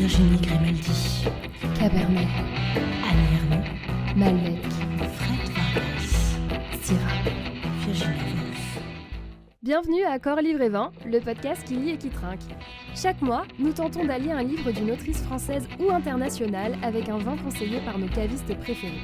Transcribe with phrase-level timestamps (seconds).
[0.00, 1.28] Virginie Grimaldi,
[1.78, 2.26] Cabernet,
[4.16, 4.64] Malbec,
[5.14, 5.44] Fred
[6.80, 7.22] Syrah.
[7.84, 8.14] Virginie.
[9.62, 12.40] Bienvenue à Corps Livre et Vin, le podcast qui lit et qui trinque.
[12.96, 17.36] Chaque mois, nous tentons d'allier un livre d'une autrice française ou internationale avec un vin
[17.36, 19.02] conseillé par nos cavistes préférés.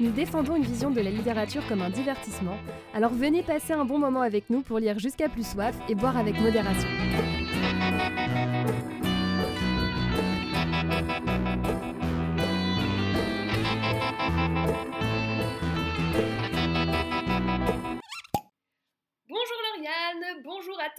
[0.00, 2.56] Nous défendons une vision de la littérature comme un divertissement,
[2.94, 6.16] alors venez passer un bon moment avec nous pour lire jusqu'à plus soif et boire
[6.16, 6.88] avec modération.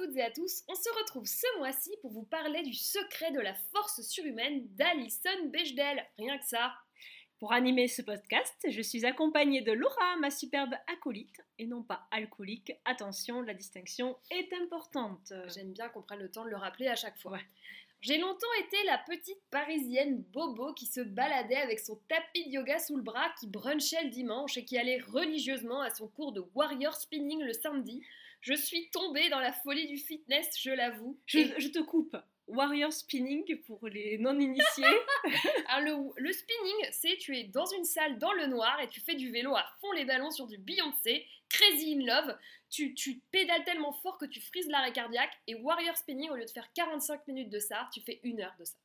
[0.04, 0.64] Toutes et à tous.
[0.68, 5.46] On se retrouve ce mois-ci pour vous parler du secret de la force surhumaine d'Alison
[5.46, 6.06] Bechdel.
[6.18, 6.74] Rien que ça.
[7.40, 12.08] Pour animer ce podcast, je suis accompagnée de Laura, ma superbe acolyte, et non pas
[12.12, 12.74] alcoolique.
[12.86, 15.34] Attention, la distinction est importante.
[15.54, 17.34] J'aime bien qu'on prenne le temps de le rappeler à chaque fois.
[17.34, 17.46] Ouais.
[18.02, 22.80] J'ai longtemps été la petite parisienne bobo qui se baladait avec son tapis de yoga
[22.80, 26.44] sous le bras, qui brunchait le dimanche et qui allait religieusement à son cours de
[26.54, 28.04] warrior spinning le samedi.
[28.44, 31.18] Je suis tombée dans la folie du fitness, je l'avoue.
[31.26, 32.16] Je, Et- je te coupe.
[32.48, 34.84] Warrior spinning pour les non-initiés.
[35.70, 39.00] Alors, le, le spinning, c'est tu es dans une salle dans le noir et tu
[39.00, 42.38] fais du vélo à fond les ballons sur du Beyoncé, Crazy in Love.
[42.70, 45.32] Tu, tu pédales tellement fort que tu frises l'arrêt cardiaque.
[45.48, 48.56] Et Warrior Spinning, au lieu de faire 45 minutes de ça, tu fais une heure
[48.60, 48.76] de ça.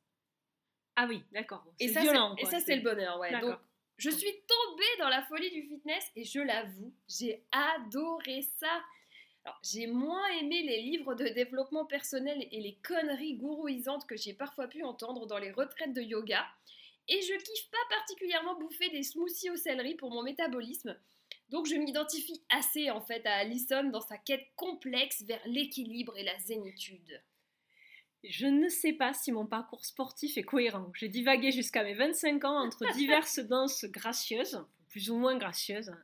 [0.95, 1.65] ah oui, d'accord.
[1.81, 2.35] Et ça, violent.
[2.37, 3.37] et ça, c'est le bonheur, ouais.
[3.41, 3.59] Donc,
[3.97, 8.81] je suis tombée dans la folie du fitness et je l'avoue, j'ai adoré ça.
[9.45, 14.33] Alors, j'ai moins aimé les livres de développement personnel et les conneries gourouisantes que j'ai
[14.33, 16.45] parfois pu entendre dans les retraites de yoga.
[17.07, 20.95] Et je kiffe pas particulièrement bouffer des smoothies au céleri pour mon métabolisme.
[21.49, 26.23] Donc je m'identifie assez en fait à Alison dans sa quête complexe vers l'équilibre et
[26.23, 27.21] la zénitude.
[28.23, 30.91] Je ne sais pas si mon parcours sportif est cohérent.
[30.93, 35.95] J'ai divagué jusqu'à mes 25 ans entre diverses danses gracieuses, plus ou moins gracieuses,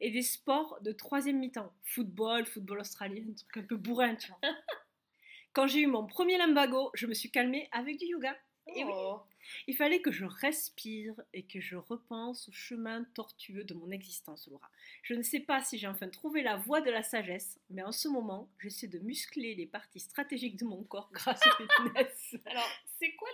[0.00, 1.72] et des sports de troisième mi-temps.
[1.84, 4.40] Football, football australien, un truc un peu bourrin, tu vois.
[5.52, 8.36] Quand j'ai eu mon premier lumbago, je me suis calmée avec du yoga.
[8.76, 9.22] Et oui, Oh.
[9.66, 14.46] il fallait que je respire et que je repense au chemin tortueux de mon existence,
[14.46, 14.70] Laura.
[15.02, 17.92] Je ne sais pas si j'ai enfin trouvé la voie de la sagesse, mais en
[17.92, 21.50] ce moment, j'essaie de muscler les parties stratégiques de mon corps grâce au
[21.82, 22.36] fitness.
[22.44, 22.68] Alors,
[23.00, 23.28] c'est quoi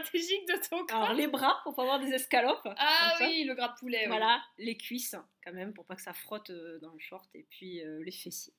[0.00, 2.66] de ton corps Alors, les bras pour pas avoir des escalopes.
[2.76, 3.26] Ah ça.
[3.26, 4.02] oui, le gras de poulet.
[4.02, 4.08] oui.
[4.08, 7.46] Voilà, les cuisses, quand même, pour pas que ça frotte euh, dans le short, et
[7.50, 8.54] puis euh, les fessiers.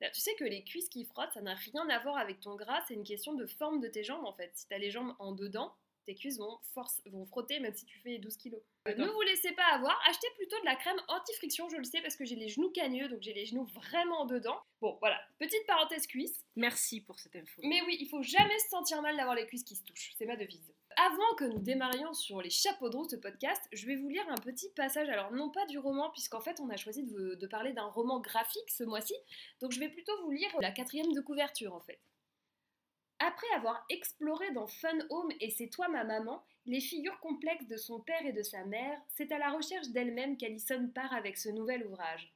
[0.00, 2.54] Là, Tu sais que les cuisses qui frottent, ça n'a rien à voir avec ton
[2.56, 4.50] gras, c'est une question de forme de tes jambes en fait.
[4.54, 5.74] Si t'as les jambes en dedans,
[6.06, 8.60] tes cuisses vont, force, vont frotter même si tu fais 12 kilos.
[8.86, 12.16] Ne vous laissez pas avoir, achetez plutôt de la crème anti-friction, je le sais parce
[12.16, 14.58] que j'ai les genoux cagneux, donc j'ai les genoux vraiment dedans.
[14.80, 16.44] Bon voilà, petite parenthèse cuisse.
[16.54, 17.60] Merci pour cette info.
[17.64, 20.26] Mais oui, il faut jamais se sentir mal d'avoir les cuisses qui se touchent, c'est
[20.26, 20.72] ma devise.
[20.96, 24.08] Avant que nous démarrions sur les chapeaux de roue de ce podcast, je vais vous
[24.08, 27.34] lire un petit passage, alors non pas du roman, puisqu'en fait on a choisi de,
[27.34, 29.14] de parler d'un roman graphique ce mois-ci,
[29.60, 32.00] donc je vais plutôt vous lire la quatrième de couverture en fait.
[33.18, 37.78] Après avoir exploré dans Fun Home et C'est toi ma maman, les figures complexes de
[37.78, 41.48] son père et de sa mère, c'est à la recherche d'elle-même qu'Alison part avec ce
[41.48, 42.30] nouvel ouvrage.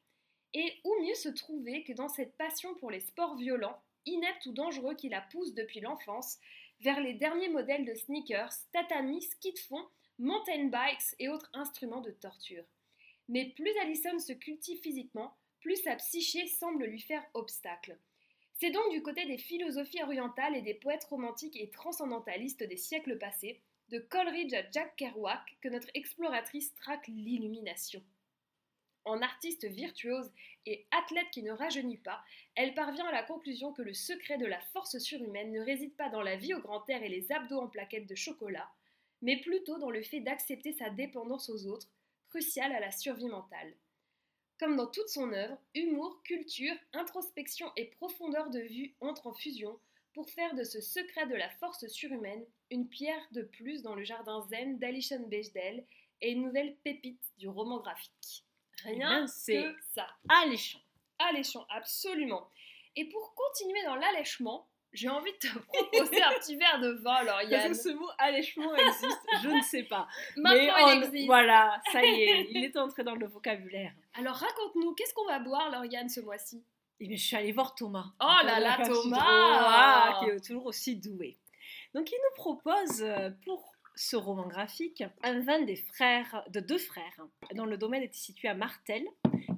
[0.54, 4.52] Et où mieux se trouver que dans cette passion pour les sports violents, ineptes ou
[4.52, 6.38] dangereux qui la pousse depuis l'enfance,
[6.80, 9.86] vers les derniers modèles de sneakers, tatami, ski de fond,
[10.18, 12.64] mountain bikes et autres instruments de torture.
[13.28, 17.98] Mais plus Alison se cultive physiquement, plus sa psyché semble lui faire obstacle.
[18.60, 23.16] C'est donc du côté des philosophies orientales et des poètes romantiques et transcendantalistes des siècles
[23.16, 28.04] passés, de Coleridge à Jack Kerouac, que notre exploratrice traque l'illumination.
[29.06, 30.30] En artiste virtuose
[30.66, 32.22] et athlète qui ne rajeunit pas,
[32.54, 36.10] elle parvient à la conclusion que le secret de la force surhumaine ne réside pas
[36.10, 38.68] dans la vie au grand air et les abdos en plaquettes de chocolat,
[39.22, 41.88] mais plutôt dans le fait d'accepter sa dépendance aux autres,
[42.28, 43.74] cruciale à la survie mentale.
[44.60, 49.80] Comme dans toute son œuvre, humour, culture, introspection et profondeur de vue entrent en fusion
[50.12, 54.04] pour faire de ce secret de la force surhumaine une pierre de plus dans le
[54.04, 55.86] jardin zen d'Alison Bechdel
[56.20, 58.44] et une nouvelle pépite du roman graphique.
[58.84, 60.06] Eh Rien c'est que ça.
[60.28, 60.80] alléchant.
[61.18, 62.50] Alléchant, absolument.
[62.96, 67.14] Et pour continuer dans l'allèchement, j'ai envie de te proposer un petit verre de vin,
[67.14, 67.68] alors Parce Yann.
[67.68, 70.06] que ce mot allèchement existe, je ne sais pas.
[70.36, 71.26] Maintenant, Mais il existe.
[71.26, 73.94] Voilà, ça y est, il est entré dans le vocabulaire.
[74.14, 76.64] Alors raconte-nous, qu'est-ce qu'on va boire, Lauriane, ce mois-ci?
[77.00, 78.06] Et bien, je suis allée voir Thomas.
[78.20, 81.38] Oh là là, Thomas qui est toujours aussi doué.
[81.94, 86.78] Donc, il nous propose euh, pour ce roman graphique un vin des frères, de deux
[86.78, 87.20] frères,
[87.54, 89.04] dont le domaine était situé à Martel,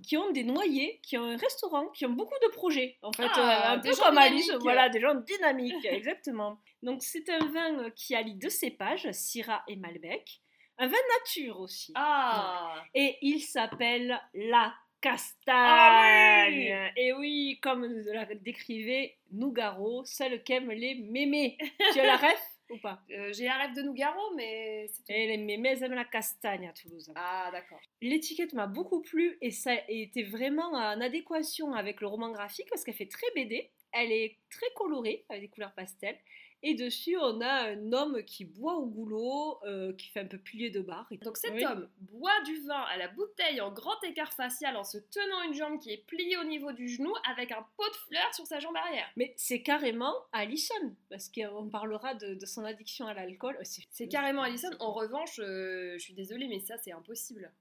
[0.03, 2.97] qui ont des noyers, qui ont un restaurant, qui ont beaucoup de projets.
[3.03, 6.59] En fait, Ah, euh, un peu comme Alice, voilà, des gens dynamiques, exactement.
[6.83, 10.41] Donc c'est un vin qui allie deux cépages, Syrah et Malbec.
[10.79, 11.93] Un vin nature aussi.
[11.95, 15.55] Ah Et il s'appelle la castagne.
[15.57, 21.57] Ah oui Et oui, comme nous la décrivait Nougaro, celle qu'aiment les mémés.
[21.93, 23.01] tu as la ref ou pas?
[23.11, 25.13] Euh, J'ai la rêve de Nougaro, mais c'est tout.
[25.13, 27.13] Et les mémés aiment la castagne à Toulouse.
[27.15, 27.81] Ah, d'accord.
[28.01, 32.83] L'étiquette m'a beaucoup plu et ça était vraiment en adéquation avec le roman graphique parce
[32.85, 33.71] qu'elle fait très BD.
[33.93, 36.17] Elle est très colorée avec des couleurs pastel.
[36.65, 40.39] Et dessus, on a un homme qui boit au goulot, euh, qui fait un peu
[40.39, 41.09] pilier de bar.
[41.23, 41.65] Donc cet Oui.
[41.65, 45.55] homme boit du vin à la bouteille en grand écart facial en se tenant une
[45.55, 48.61] jambe qui est pliée au niveau du genou avec un pot de fleurs sur sa
[48.61, 49.09] jambe arrière.
[49.17, 53.57] Mais c'est carrément Alison, parce qu'on parlera de, de son addiction à l'alcool.
[53.61, 54.71] Oh, C'est carrément Alison.
[54.79, 57.53] En revanche, euh, je suis désolée, mais ça c'est impossible.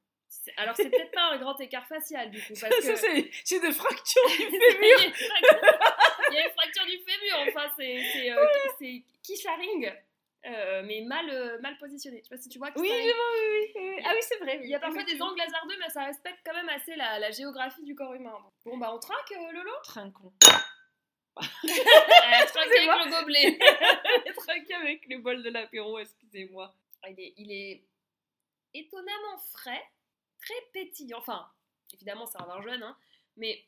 [0.57, 3.59] Alors c'est peut-être pas un grand écart facial du coup, parce que Ça, c'est c'est
[3.59, 4.99] des fractures du il y fémur.
[6.29, 7.35] il y a une fracture du fémur.
[7.49, 9.91] Enfin, c'est euh, Kisharing,
[10.45, 12.19] euh, mais mal euh, mal positionné.
[12.19, 12.71] Je sais pas si tu vois.
[12.75, 14.03] Oui, je vois, oui, oui.
[14.05, 14.59] Ah oui, c'est vrai.
[14.63, 17.31] Il y a parfois des angles hasardeux, mais ça respecte quand même assez la, la
[17.31, 18.37] géographie du corps humain.
[18.65, 19.71] Bon bah on traque euh, Lolo?
[19.83, 20.33] Trinquons.
[21.37, 23.59] Traque avec le gobelet.
[24.35, 26.73] Trinquer avec le bol de l'apéro, excusez-moi.
[27.07, 27.83] Il est, il est
[28.73, 29.81] étonnamment frais,
[30.41, 31.19] très pétillant.
[31.19, 31.47] Enfin,
[31.93, 32.97] évidemment, c'est un vin jeune, hein,
[33.37, 33.63] mais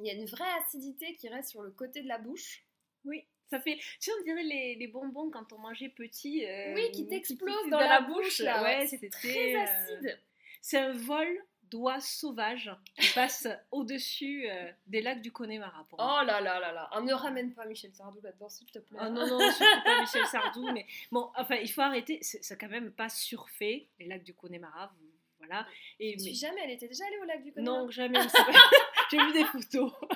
[0.00, 2.64] il y a une vraie acidité qui reste sur le côté de la bouche.
[3.04, 3.76] Oui, ça fait.
[3.76, 6.44] Tu sais, on dirait les, les bonbons quand on mangeait petit.
[6.44, 8.62] euh, oui, qui t'explose qui- dans, la, bouche, là.
[8.62, 10.20] Ouais, c'est très euh, acide.
[10.60, 11.28] C'est un vol
[11.62, 15.84] d'oies sauvages qui passe au-dessus euh, des lacs du Connemara.
[15.88, 16.20] Pour moi.
[16.22, 16.88] Oh là là là là.
[16.92, 18.98] Ah, ne ramène pas Michel Sardou là-dedans, s'il te plaît.
[19.00, 22.56] Ah non, non, surtout pas Michel Sardou, mais bon, enfin, il faut arrêter, c'est c'est
[22.58, 25.10] quand même pas surfait, les lacs du Connemara, vous-
[25.46, 25.66] voilà.
[26.00, 28.20] Et, Je mais- suis jamais, elle était déjà allée au lac du Connemara non, jamais,
[28.28, 28.38] c'est
[29.10, 29.92] j'ai vu des photos.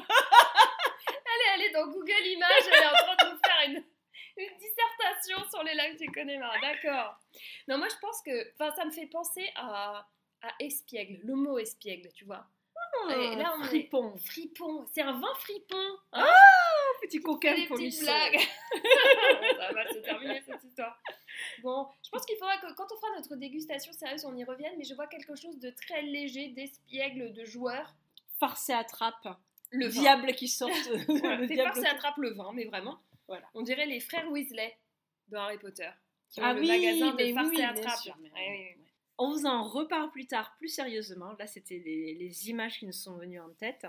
[1.32, 3.84] Elle est allée dans Google Images, elle est en train de nous faire une,
[4.36, 6.54] une dissertation sur les lacs du Connemara.
[6.60, 7.16] D'accord.
[7.68, 8.52] Non, moi je pense que.
[8.54, 10.06] Enfin, ça me fait penser à,
[10.42, 12.44] à espiègle, le mot espiègle, tu vois.
[13.10, 15.96] Et là, on est- fripon, Fripon, c'est un vin fripon.
[16.12, 16.26] Hein
[17.02, 18.04] petit coquin Des petites polisson.
[18.04, 18.40] blagues.
[18.40, 21.00] ça va mal se terminer cette histoire.
[21.62, 24.74] Bon, je pense qu'il faudra que quand on fera notre dégustation sérieuse, on y revienne,
[24.78, 27.94] mais je vois quelque chose de très léger, d'espiègle, de joueur.
[28.38, 29.26] Farce et attrape,
[29.70, 30.00] Le vin.
[30.00, 30.70] diable qui sort.
[31.08, 32.98] Voilà, le Fais diable farce et attrape le vin, mais vraiment.
[33.28, 33.46] Voilà.
[33.54, 34.76] On dirait les frères Weasley
[35.28, 35.90] de Harry Potter.
[36.30, 37.98] Qui ont Ah le magasin de farce oui, et attrape.
[37.98, 38.86] sûr, mais- Ouais, ouais, ouais.
[39.18, 41.32] On vous en reparle plus tard, plus sérieusement.
[41.38, 43.86] Là, c'était les, les images qui nous sont venues en tête.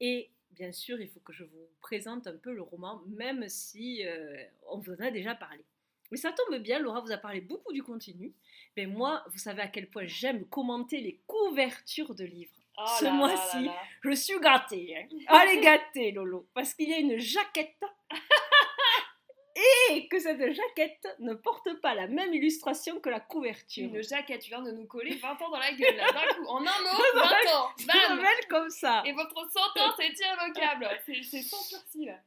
[0.00, 4.04] Et bien sûr, il faut que je vous présente un peu le roman, même si
[4.06, 5.64] euh, on vous en a déjà parlé.
[6.10, 8.32] Mais ça tombe bien, Laura vous a parlé beaucoup du contenu.
[8.76, 12.52] Mais moi, vous savez à quel point j'aime commenter les couvertures de livres.
[12.78, 13.68] Oh Ce mois-ci.
[14.02, 14.96] Je suis gâtée.
[14.96, 15.16] Hein.
[15.28, 16.48] Allez gâtée, Lolo.
[16.54, 17.82] Parce qu'il y a une jaquette.
[19.92, 23.84] Et que cette jaquette ne porte pas la même illustration que la couverture.
[23.84, 26.46] Une jaquette, tu viens de nous coller 20 ans dans la gueule, là, d'un coup.
[26.46, 27.22] En un mot, 20
[27.54, 27.68] ans.
[27.86, 29.02] Bam comme ça.
[29.04, 30.88] Et votre sentence est irrévocable.
[31.04, 32.18] C'est c'est sans sursis, là.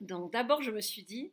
[0.00, 1.32] Donc d'abord, je me suis dit,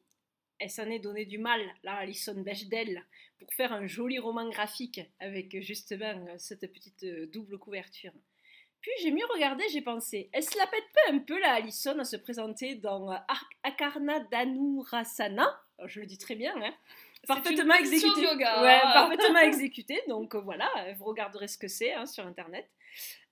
[0.60, 3.04] elle s'en est donné du mal, la Alison Bechdel,
[3.40, 8.14] pour faire un joli roman graphique avec justement cette petite euh, double couverture.
[8.82, 11.98] Puis j'ai mieux regardé, j'ai pensé, elle se la pète pas un peu la Alison
[12.00, 15.48] à se présenter dans euh, Ar- Akarna Danurasana?
[15.86, 16.74] Je le dis très bien, hein
[17.28, 18.22] Parfaitement exécuté.
[18.22, 18.62] yoga.
[18.62, 20.02] Ouais, parfaitement exécuté.
[20.10, 22.70] Donc euh, voilà, vous regarderez ce que c'est hein, sur internet.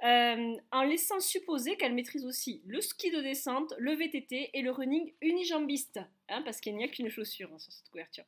[0.04, 4.72] Euh, en laissant supposer qu'elle maîtrise aussi le ski de descente, le VTT et le
[4.72, 6.00] running unijambiste,
[6.32, 8.24] hein, parce qu'il n'y a qu'une chaussure hein, sur cette couverture.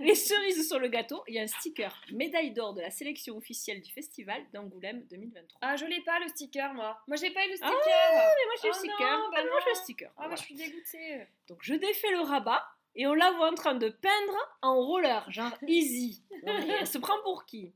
[0.00, 3.36] Les cerises sur le gâteau, il y a un sticker médaille d'or de la sélection
[3.36, 5.58] officielle du festival d'Angoulême 2023.
[5.62, 7.00] Ah, je l'ai pas le sticker, moi.
[7.06, 7.70] Moi, j'ai pas eu le sticker.
[7.72, 9.18] Ah, mais moi j'ai Oh le sticker.
[9.18, 10.10] non, bah Ah, moi j'ai le sticker.
[10.16, 10.34] Ah, Voilà.
[10.36, 11.26] je suis dégoûtée.
[11.46, 15.30] Donc je défais le rabat et on la voit en train de peindre en roller,
[15.30, 16.24] genre easy.
[16.44, 17.72] Non, elle se prend pour qui?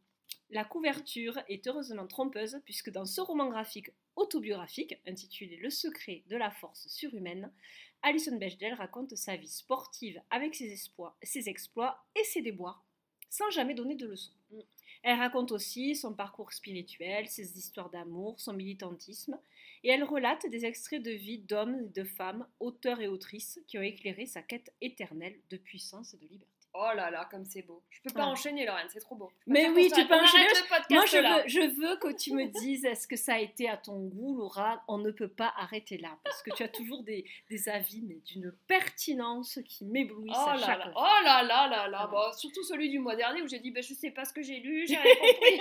[0.50, 6.36] La couverture est heureusement trompeuse puisque dans ce roman graphique autobiographique intitulé Le secret de
[6.36, 7.52] la force surhumaine,
[8.02, 12.84] Alison Bechdel raconte sa vie sportive avec ses, espoirs, ses exploits et ses déboires
[13.30, 14.32] sans jamais donner de leçons.
[14.50, 14.60] Mm.
[15.02, 19.38] Elle raconte aussi son parcours spirituel, ses histoires d'amour, son militantisme,
[19.84, 23.78] et elle relate des extraits de vie d'hommes et de femmes, auteurs et autrices, qui
[23.78, 26.57] ont éclairé sa quête éternelle de puissance et de liberté.
[26.74, 27.82] Oh là là, comme c'est beau.
[27.90, 29.30] Je peux pas enchaîner, Lorraine, c'est trop beau.
[29.46, 30.46] Mais oui, tu peux enchaîner.
[30.90, 33.76] Moi, je veux, je veux que tu me dises, est-ce que ça a été à
[33.76, 34.84] ton goût, Laura?
[34.86, 38.16] On ne peut pas arrêter là, parce que tu as toujours des, des avis, mais
[38.26, 41.08] d'une pertinence qui m'éblouissent Oh à là chaque là, fois.
[41.20, 42.06] oh là là là là.
[42.06, 44.42] Bon, surtout celui du mois dernier où j'ai dit bah, je sais pas ce que
[44.42, 45.60] j'ai lu, j'ai rien compris.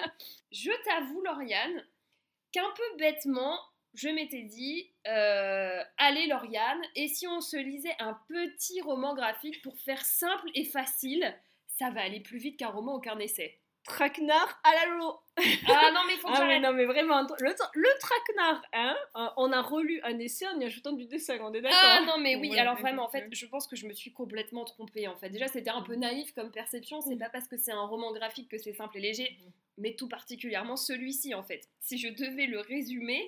[0.50, 1.84] je t'avoue, Lauriane,
[2.52, 3.58] qu'un peu bêtement,
[3.94, 9.62] je m'étais dit, euh, allez Lauriane, et si on se lisait un petit roman graphique
[9.62, 11.34] pour faire simple et facile,
[11.66, 13.58] ça va aller plus vite qu'un roman ou qu'un essai.
[13.84, 15.18] Traquenard à la Lolo.
[15.66, 19.28] Ah non, mais faut que Ah mais non mais vraiment, le, le traquenard, hein, euh,
[19.38, 22.18] on a relu un essai en y ajoutant du dessin, on est d'accord Ah non
[22.18, 25.08] mais oui, Ouais, alors vraiment en fait je pense que je me suis complètement trompée
[25.08, 25.30] en fait.
[25.30, 27.18] Déjà c'était un peu naïf comme perception, c'est Mm.
[27.18, 29.52] pas parce que c'est un roman graphique que c'est simple et léger, Mhm.
[29.78, 31.66] mais tout particulièrement celui-ci en fait.
[31.80, 33.26] Si je devais le résumer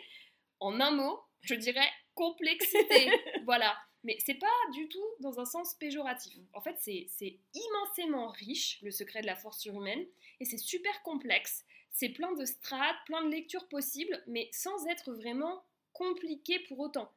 [0.61, 3.11] en un mot, je dirais complexité.
[3.45, 3.77] voilà.
[4.03, 6.39] Mais c'est pas du tout dans un sens péjoratif.
[6.55, 10.07] En fait c'est c'est immensément riche, le secret de la force surhumaine,
[10.41, 11.65] et c'est super complexe.
[11.91, 17.11] C'est plein de strates, plein de lectures possibles, mais sans être vraiment compliqué pour autant.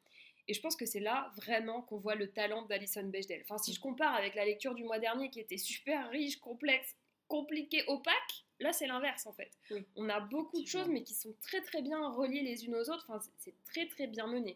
[0.48, 3.42] Et je pense que c'est là vraiment qu'on voit le talent d'Alison Bechdel.
[3.44, 6.98] Enfin, si je compare avec la lecture du mois dernier qui était super riche, complexe,
[7.38, 9.52] compliqué, opaque, là c'est l'inverse en fait.
[9.72, 9.84] Oui.
[9.96, 12.90] On a beaucoup de choses mais qui sont très très bien reliées les unes aux
[12.92, 13.06] autres.
[13.10, 14.56] Enfin, c'est- c'est très très bien mené.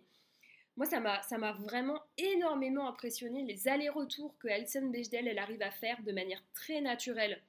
[0.76, 5.64] Moi, ça m'a ça m'a vraiment énormément impressionné les allers-retours que Alison Bechdel elle arrive
[5.64, 7.42] à faire de manière très naturelle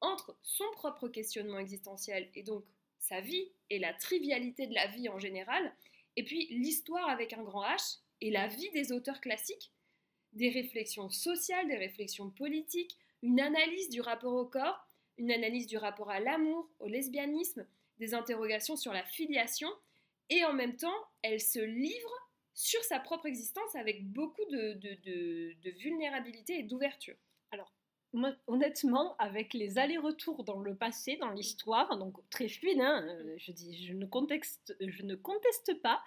[0.00, 2.62] entre son propre questionnement existentiel et donc
[3.00, 5.64] sa vie et la trivialité de la vie en général,
[6.16, 9.72] et puis l'histoire avec un grand H et la vie des auteurs classiques,
[10.32, 14.86] des réflexions sociales, des réflexions politiques, une analyse du rapport au corps,
[15.18, 17.66] une analyse du rapport à l'amour, au lesbianisme,
[17.98, 19.70] des interrogations sur la filiation,
[20.28, 22.12] et en même temps, elle se livre
[22.54, 27.16] sur sa propre existence avec beaucoup de, vulnérabilité et d'ouverture.
[28.12, 33.36] Moi, honnêtement, avec les allers-retours dans le passé, dans l'histoire, donc très fluide, hein, euh,
[33.36, 34.06] je ne
[35.16, 36.02] conteste pas,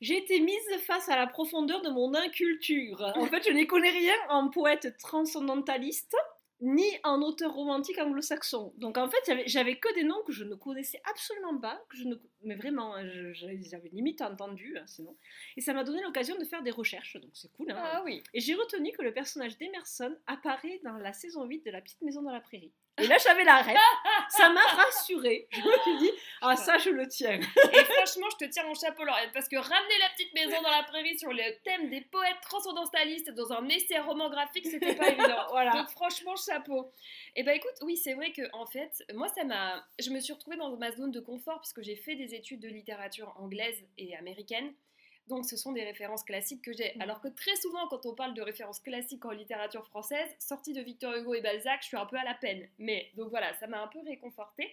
[0.00, 3.00] j'ai été mise face à la profondeur de mon inculture.
[3.16, 6.16] En fait, je n'y connais rien en poète transcendentaliste,
[6.62, 8.74] ni en auteur romantique anglo-saxon.
[8.76, 11.96] Donc en fait, j'avais- j'avais que des noms que je ne connaissais absolument pas, que
[11.96, 15.16] je ne, mais vraiment, hein, je- je les avais limite entendus, hein, sinon.
[15.56, 17.70] Et ça m'a donné l'occasion de faire des recherches, donc c'est cool.
[17.70, 17.76] hein.
[17.82, 18.22] Ah oui.
[18.34, 22.02] Et j'ai retenu que le personnage d'Emerson apparaît dans la saison 8 de La Petite
[22.02, 22.72] Maison dans la Prairie.
[22.98, 23.76] Et là, j'avais la rêve.
[24.28, 25.48] Ça m'a rassurée.
[25.50, 26.10] Je me suis dit,
[26.42, 27.38] ah, ça, je le tiens.
[27.38, 30.70] Et franchement, je te tire mon chapeau, Lauriane, parce que ramener la petite maison dans
[30.70, 35.08] la prairie sur le thème des poètes transcendantalistes dans un essai roman graphique, c'était pas
[35.08, 35.46] évident.
[35.50, 35.72] Voilà.
[35.72, 36.92] Donc franchement, chapeau.
[37.34, 40.32] Et bah écoute, oui, c'est vrai que en fait, moi, ça m'a, je me suis
[40.32, 44.16] retrouvée dans ma zone de confort puisque j'ai fait des études de littérature anglaise et
[44.16, 44.72] américaine.
[45.26, 46.92] Donc ce sont des références classiques que j'ai.
[46.96, 47.02] Mm.
[47.02, 50.80] Alors que très souvent, quand on parle de références classiques en littérature française, sorties de
[50.80, 52.68] Victor Hugo et Balzac, je suis un peu à la peine.
[52.78, 54.70] Mais donc voilà, ça m'a un peu réconfortée.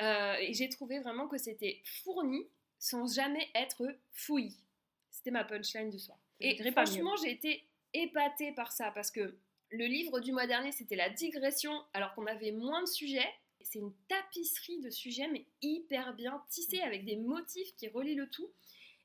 [0.00, 2.46] Euh, et j'ai trouvé vraiment que c'était fourni
[2.78, 4.62] sans jamais être fouillis.
[5.10, 6.18] C'était ma punchline du soir.
[6.40, 7.64] Et franchement, j'ai été
[7.94, 9.38] épatée par ça parce que
[9.70, 13.28] le livre du mois dernier, c'était la digression, alors qu'on avait moins de sujets.
[13.60, 18.28] C'est une tapisserie de sujets, mais hyper bien tissée avec des motifs qui relient le
[18.28, 18.48] tout.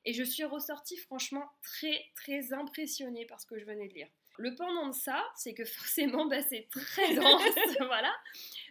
[0.04, 4.08] Et je suis ressortie franchement très très impressionnée par ce que je venais de lire.
[4.38, 7.42] Le pendant de ça, c'est que forcément, bah, c'est très dense,
[7.86, 8.12] voilà.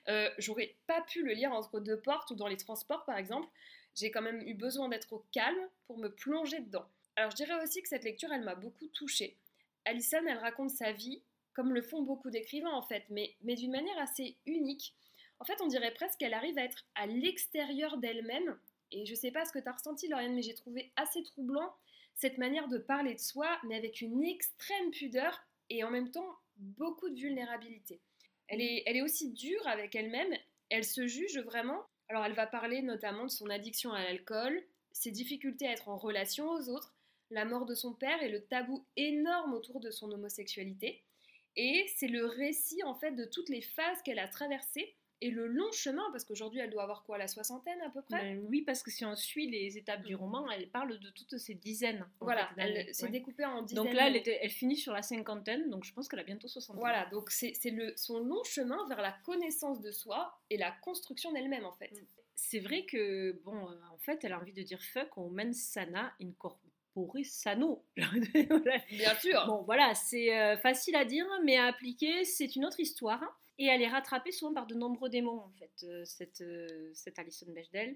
[0.09, 3.47] Euh, J'aurais pas pu le lire entre deux portes ou dans les transports, par exemple.
[3.95, 6.85] J'ai quand même eu besoin d'être au calme pour me plonger dedans.
[7.15, 9.37] Alors, je dirais aussi que cette lecture, elle m'a beaucoup touchée.
[9.85, 11.21] Alison, elle raconte sa vie,
[11.53, 14.95] comme le font beaucoup d'écrivains en fait, mais, mais d'une manière assez unique.
[15.39, 18.57] En fait, on dirait presque qu'elle arrive à être à l'extérieur d'elle-même.
[18.91, 21.73] Et je sais pas ce que tu as ressenti, Lauriane, mais j'ai trouvé assez troublant
[22.15, 26.37] cette manière de parler de soi, mais avec une extrême pudeur et en même temps
[26.57, 28.01] beaucoup de vulnérabilité.
[28.47, 30.33] Elle est, elle est aussi dure avec elle-même,
[30.69, 31.81] elle se juge vraiment.
[32.09, 35.97] Alors elle va parler notamment de son addiction à l'alcool, ses difficultés à être en
[35.97, 36.93] relation aux autres,
[37.29, 41.01] la mort de son père et le tabou énorme autour de son homosexualité.
[41.55, 45.47] Et c'est le récit en fait de toutes les phases qu'elle a traversées et le
[45.47, 48.17] long chemin, parce qu'aujourd'hui elle doit avoir quoi, la soixantaine à peu près?
[48.35, 51.37] Ben oui, parce que si on suit les étapes du roman, elle parle de toutes
[51.37, 52.05] ces dizaines.
[52.19, 53.09] Voilà, fait, elle s'est Ouais.
[53.11, 53.83] découpée en dizaines.
[53.85, 56.47] Donc là, elle, était- elle finit sur la cinquantaine, donc je pense qu'elle a bientôt
[56.47, 56.79] 60 ans.
[56.79, 57.53] Voilà, donc c'est
[57.95, 61.91] son long chemin vers la connaissance de soi et la construction d'elle-même en fait.
[62.33, 65.53] C'est vrai que, bon, euh, en fait, elle a envie de dire fuck au mens
[65.53, 66.70] sana incorpore
[67.23, 67.85] sano.
[67.97, 69.43] Bien sûr.
[69.47, 73.21] Bon, voilà, c'est euh, facile à dire, mais à appliquer, c'est une autre histoire.
[73.57, 77.19] Et elle est rattrapée souvent par de nombreux démons, en fait, euh, cette, euh, cette
[77.19, 77.95] Alison Bechdel.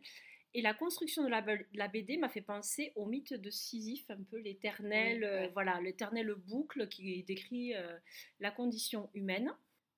[0.54, 4.38] Et la construction de la, BD m'a fait penser au mythe de Sisyphe, un peu
[4.38, 5.52] l'éternel, Oui, ouais.
[5.54, 7.98] voilà, l'éternelle boucle qui décrit euh,
[8.40, 9.52] la condition humaine.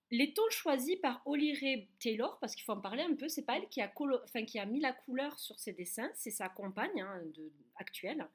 [0.10, 3.58] Les tons choisis par Ray Taylor, parce qu'il faut en parler un peu, c'est pas
[3.58, 6.48] elle qui a, colo- enfin, qui a mis la couleur sur ses dessins, c'est sa
[6.50, 8.26] compagne hein, de- actuelle.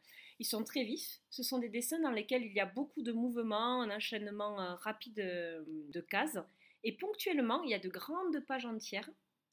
[0.43, 1.21] Ils sont très vifs.
[1.31, 4.75] Ce sont des dessins dans lesquels il y a beaucoup de mouvements, un enchaînement euh,
[4.75, 6.37] rapide euh, de cases.
[6.83, 9.09] Et ponctuellement, il y a de grandes pages entières,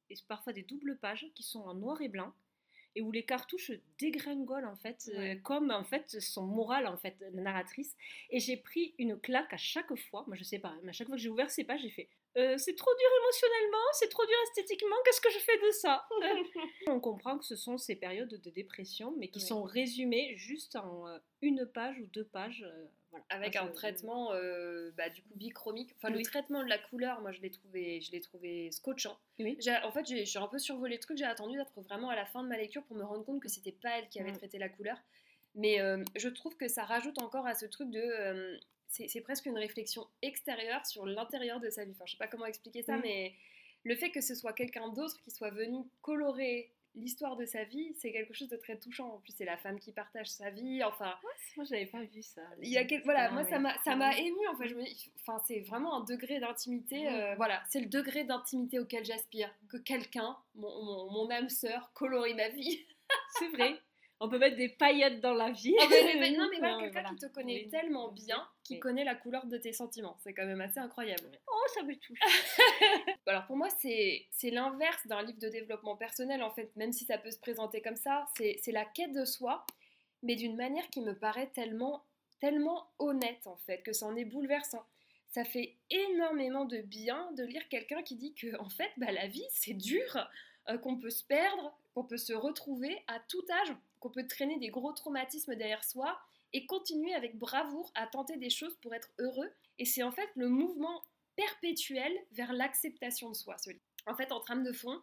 [0.09, 2.33] et parfois des doubles pages, qui sont en noir et blanc.
[2.95, 7.15] Et où les cartouches dégringolent en fait, euh, comme en fait son moral en fait,
[7.19, 7.95] la narratrice.
[8.29, 10.23] Et j'ai pris une claque à chaque fois.
[10.27, 12.09] Moi je sais pas, mais à chaque fois que j'ai ouvert ces pages, j'ai fait
[12.37, 16.07] Euh, c'est trop dur émotionnellement, c'est trop dur esthétiquement, qu'est-ce que je fais de ça?
[16.87, 21.07] On comprend que ce sont ces périodes de dépression, mais qui sont résumées juste en
[21.07, 22.63] euh, une page ou deux pages.
[23.11, 23.25] Voilà.
[23.29, 25.93] Avec un traitement euh, bah, du coup bichromique.
[25.97, 26.19] Enfin, Oui.
[26.19, 29.17] le traitement de la couleur, moi je l'ai trouvé, je l'ai trouvé scotchant.
[29.39, 29.57] Oui.
[29.83, 31.17] En fait, j'ai- je suis un peu survolé le truc.
[31.17, 33.49] J'ai attendu d'être vraiment à la fin de ma lecture pour me rendre compte que
[33.49, 34.37] c'était pas elle qui avait Mm.
[34.37, 34.97] traité la couleur.
[35.55, 37.99] Mais euh, je trouve que ça rajoute encore à ce truc de.
[37.99, 41.91] euh, c'est c'est presque une réflexion extérieure sur l'intérieur de sa vie.
[41.91, 43.01] Enfin, je sais pas comment expliquer ça, Mm.
[43.03, 43.33] mais
[43.83, 47.93] le fait que ce soit quelqu'un d'autre qui soit venu colorer l'histoire de sa vie,
[47.97, 49.13] c'est quelque chose de très touchant.
[49.15, 50.83] En plus, c'est la femme qui partage sa vie.
[50.83, 51.13] Enfin,
[51.55, 52.41] Moi, j'avais pas vu ça.
[52.61, 53.49] il y a quel- voilà, Ah, moi ouais.
[53.49, 54.67] ça m'a ça m'a ému en fait.
[54.67, 57.07] Je me dis, enfin c'est vraiment un degré d'intimité.
[57.07, 59.53] euh, voilà, c'est le degré d'intimité auquel j'aspire.
[59.69, 62.85] Que quelqu'un, mon, mon, mon âme sœur, colorie ma vie.
[63.39, 63.79] C'est vrai.
[64.21, 65.73] On peut mettre des paillettes dans la vie.
[65.89, 67.09] Mais- mais- non mais voilà, quelqu'un voilà.
[67.09, 67.69] qui te connaît Oui.
[67.69, 68.79] tellement bien, qui Oui.
[68.79, 70.17] connaît la couleur de tes sentiments.
[70.23, 71.31] C'est quand même assez incroyable.
[71.47, 72.19] Oh, ça me touche.
[73.27, 77.17] Alors pour moi, c'est l'inverse d'un livre de développement personnel en fait, même si ça
[77.17, 78.27] peut se présenter comme ça.
[78.37, 79.65] C'est c'est la quête de soi,
[80.23, 82.03] mais d'une manière qui me paraît tellement,
[82.41, 84.85] tellement honnête en fait, que ça en est bouleversant.
[85.29, 89.27] Ça fait énormément de bien de lire quelqu'un qui dit que en fait, bah, la
[89.27, 90.27] vie c'est dur,
[90.69, 94.57] euh, qu'on peut se perdre, qu'on peut se retrouver à tout âge, qu'on peut traîner
[94.57, 96.19] des gros traumatismes derrière soi
[96.53, 99.51] et continuer avec bravoure à tenter des choses pour être heureux.
[99.77, 101.03] Et c'est en fait le mouvement
[101.35, 103.55] perpétuel vers l'acceptation de soi.
[104.07, 105.01] En fait, en trame de fond,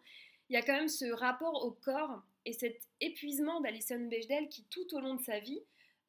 [0.49, 4.63] il y a quand même ce rapport au corps et cet épuisement d'Alison Bechdel qui,
[4.65, 5.59] tout au long de sa vie,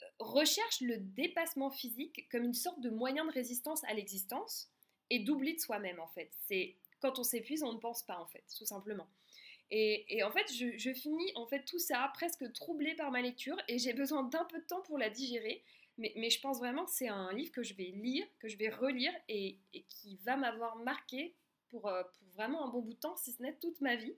[0.02, 4.70] euh, recherche le dépassement physique comme une sorte de moyen de résistance à l'existence
[5.10, 6.30] et d'oubli de soi-même, en fait.
[6.46, 9.08] C'est quand on s'épuise, on ne pense pas, en fait, tout simplement.
[9.70, 13.78] Et, en fait, je, finis en fait tout ça presque troublée par ma lecture et
[13.78, 15.62] j'ai besoin d'un peu de temps pour la digérer.
[15.98, 18.68] Mais, je pense vraiment que c'est un livre que je vais lire, que je vais
[18.68, 21.34] relire et, et qui va m'avoir marqué
[21.70, 24.16] pour, euh, pour vraiment un bon bout de temps, si ce n'est toute ma vie.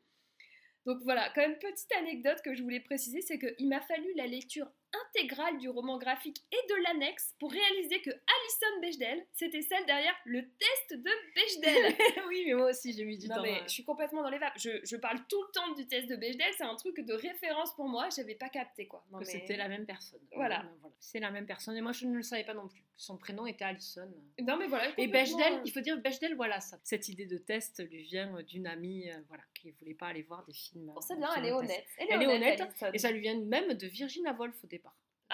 [0.87, 4.27] Donc voilà, quand même petite anecdote que je voulais préciser, c'est qu'il m'a fallu la
[4.27, 4.71] lecture
[5.09, 10.15] intégrale du roman graphique et de l'annexe pour réaliser que Alison Bechdel, c'était celle derrière
[10.25, 11.97] le test de Bechdel.
[12.29, 13.43] oui, mais moi aussi, j'ai mis du Non temps.
[13.43, 14.55] mais à- je suis complètement dans les vapes.
[14.59, 17.75] Je, je parle tout le temps du test de Bechdel, c'est un truc de référence
[17.75, 19.05] pour moi, j'avais pas capté quoi.
[19.11, 20.21] Non, que mais- c'était la même personne.
[20.35, 20.65] Voilà.
[20.99, 21.77] C'est la même personne.
[21.77, 22.85] Et moi, je ne le savais pas non plus.
[22.97, 24.11] Son prénom était Alison.
[24.43, 24.91] Non mais voilà.
[24.99, 26.79] Et Bechdel, euh, il faut dire Bechdel, voilà, ça.
[26.85, 30.09] cette idée de test lui vient euh, d'une amie euh, voilà, qui ne voulait pas
[30.09, 30.93] aller voir des films.
[30.95, 31.87] Bon, c'est euh, bien, elle est honnête.
[31.97, 32.61] Elle est honnête.
[32.61, 32.91] honnête, Alison.
[32.93, 34.80] Et ça lui vient même de Virginia Woolf au départ.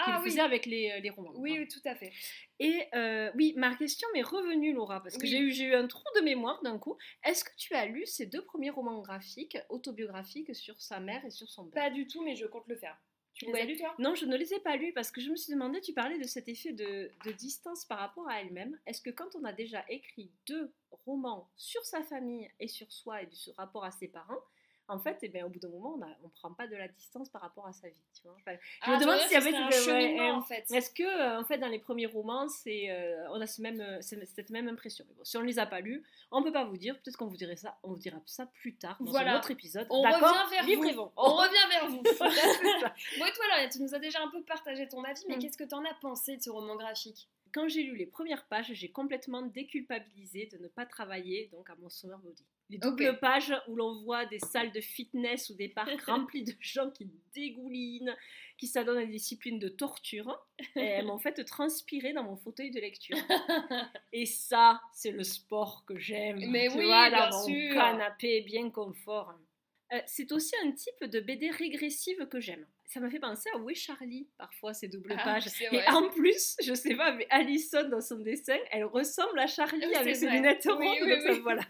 [0.04, 0.30] Qu'il Ah oui.
[0.30, 1.32] faisait avec les, euh, les romans.
[1.36, 2.12] Oui, tout à fait.
[2.58, 5.28] Et euh, oui, ma question m'est revenue, Laura, parce que Oui.
[5.28, 6.96] j'ai eu, j'ai eu un trou de mémoire d'un coup.
[7.24, 11.30] Est-ce que tu as lu ces deux premiers romans graphiques, autobiographiques, sur sa mère et
[11.30, 11.84] sur son père?
[11.84, 12.96] Pas du tout, mais je compte le faire.
[13.32, 13.60] Tu les Ouais.
[13.62, 13.94] as lus toi?
[13.98, 16.18] Non, je ne les ai pas lus parce que je me suis demandé, tu parlais
[16.18, 18.78] de cet effet de, de distance par rapport à elle-même.
[18.86, 20.72] Est-ce que quand on a déjà écrit deux
[21.04, 24.40] romans sur sa famille et sur soi et du rapport à ses parents,
[24.88, 27.28] en fait, eh bien, au bout d'un moment, on ne prend pas de la distance
[27.28, 28.02] par rapport à sa vie.
[28.14, 28.52] Tu vois Enfin,
[28.84, 30.64] je me Ah, tu demande s'il y avait un ouais, cheminement euh, en fait.
[30.72, 34.00] Est-ce que, euh, en fait, dans les premiers romans, c'est, euh, on a ce même,
[34.02, 36.44] ce- cette même impression Mais bon, Si on ne les a pas lus, on ne
[36.44, 36.94] peut pas vous dire.
[37.02, 39.34] Peut-être qu'on vous dirait ça, on vous dira ça plus tard dans Voilà.
[39.34, 39.86] un autre épisode.
[39.90, 40.94] On D'accord revient vers vous.
[40.96, 41.12] bon.
[41.16, 42.02] On revient vers vous.
[43.18, 45.38] Bon, et toi, Lauriane, tu nous as déjà un peu partagé ton avis, mais Mm.
[45.40, 47.28] qu'est-ce que t'en as pensé de ce roman graphique?
[47.52, 51.74] Quand j'ai lu les premières pages, j'ai complètement déculpabilisé de ne pas travailler donc à
[51.76, 52.44] mon summer body.
[52.68, 56.52] Les doubles pages où l'on voit des salles de fitness ou des parcs remplis de
[56.60, 58.16] gens qui dégoulinent,
[58.58, 60.36] qui s'adonnent à des disciplines de torture,
[60.74, 63.16] et elles m'ont fait transpirer dans mon fauteuil de lecture.
[64.12, 66.40] Et ça, c'est le sport que j'aime.
[66.50, 67.74] Mais tu oui, vois, bien dans mon sûr.
[67.74, 69.34] canapé bien confort.
[69.92, 72.66] Euh, c'est aussi un type de BD régressive que j'aime.
[72.86, 75.46] Ça m'a fait penser à Où est Charlie, parfois, ces doubles Ah, pages.
[75.72, 79.84] Et en plus, je sais pas, mais Alison, dans son dessin, elle ressemble à Charlie
[79.86, 80.78] Oui, avec ses lunettes rondes.
[80.80, 81.40] oui, donc ça, oui.
[81.40, 81.62] voilà.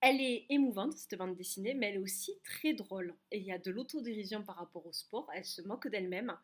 [0.00, 3.14] Elle est émouvante, cette bande dessinée, mais elle est aussi très drôle.
[3.30, 5.28] Et il y a de l'autodérision par rapport au sport.
[5.34, 6.36] Elle se moque d'elle-même.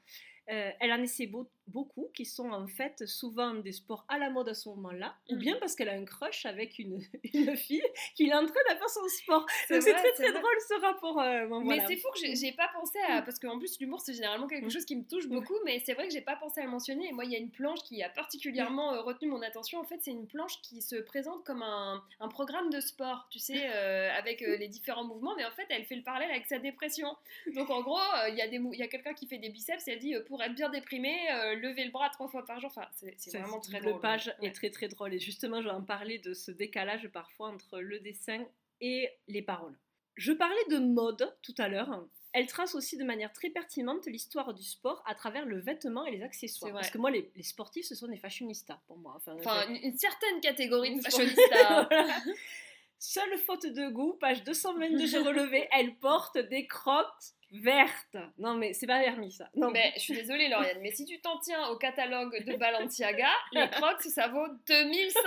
[0.50, 4.28] Euh, elle en essaie beau- beaucoup, qui sont en fait souvent des sports à la
[4.28, 5.40] mode à ce moment-là, ou Mhm.
[5.40, 6.98] bien parce qu'elle a un crush avec une,
[7.34, 7.82] une fille
[8.16, 9.46] qui l'entraîne à faire son sport.
[9.68, 10.40] C'est Donc c'est très très vrai.
[10.40, 11.20] drôle ce rapport.
[11.20, 11.86] euh, bon, Mais voilà.
[11.86, 13.22] c'est fou que j'ai- pas pensé à.
[13.22, 14.70] Parce qu'en plus, l'humour, c'est généralement quelque Mm.
[14.70, 17.08] chose qui me touche beaucoup, mais c'est vrai que j'ai pas pensé à le mentionner.
[17.08, 19.78] Et moi, il y a une planche qui a particulièrement euh, retenu mon attention.
[19.78, 23.38] En fait, c'est une planche qui se présente comme un, un programme de sport, tu
[23.38, 26.58] sais, euh, avec les différents mouvements, mais en fait, elle fait le parallèle avec sa
[26.58, 27.16] dépression.
[27.54, 29.92] Donc, en gros, il y a, des y a quelqu'un qui fait des biceps et
[29.92, 32.70] elle dit pour être bien déprimé, euh, levez le bras trois fois par jour.
[32.74, 34.00] Enfin, c'est vraiment très drôle.
[34.00, 34.48] page Ouais.
[34.48, 35.12] est très très drôle.
[35.12, 38.42] Et justement, je vais en parler de ce décalage parfois entre le dessin
[38.80, 39.76] et les paroles.
[40.16, 42.06] Je parlais de mode tout à l'heure.
[42.32, 46.12] Elle trace aussi de manière très pertinente l'histoire du sport à travers le vêtement et
[46.12, 46.72] les accessoires.
[46.72, 49.20] Parce que moi, les, les sportifs, ce sont des fashionistas pour moi.
[49.26, 51.88] Enfin, une, une certaine catégorie de fashionistas.
[51.90, 52.16] Voilà.
[53.04, 57.08] Seule faute de goût, page 222, j'ai relevé, elle porte des crocs
[57.50, 58.16] vertes.
[58.38, 59.50] Non, mais c'est pas permis ça.
[59.56, 63.28] Non, Mais je suis désolée, Lauriane, mais si tu t'en tiens au catalogue de Balenciaga,
[63.52, 65.20] les crocs, ça vaut 2500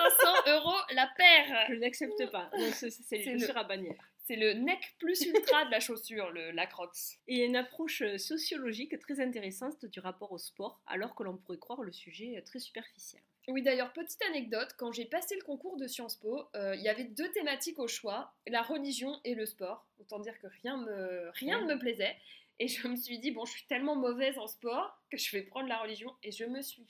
[0.47, 1.65] euros la paire.
[1.67, 2.49] je n'accepte pas.
[2.71, 4.01] C'est les C'est le- chaussures à bannière.
[4.27, 6.95] C'est le nec plus ultra de la chaussure, le, la crocs.
[7.27, 11.59] Et une approche euh, sociologique très intéressante du rapport au sport, alors que l'on pourrait
[11.59, 13.21] croire le sujet euh, très superficiel.
[13.47, 16.89] Oui, d'ailleurs, petite anecdote, quand j'ai passé le concours de Sciences Po, euh, il y
[16.89, 19.85] avait deux thématiques au choix, la religion et le sport.
[19.99, 22.15] Autant dire que rien, me, rien ne me plaisait.
[22.59, 25.43] Et je me suis dit, bon, je suis tellement mauvaise en sport que je vais
[25.43, 26.15] prendre la religion.
[26.23, 26.85] Et je me suis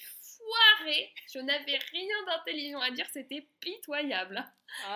[1.33, 4.45] Je n'avais rien d'intelligent à dire, c'était pitoyable.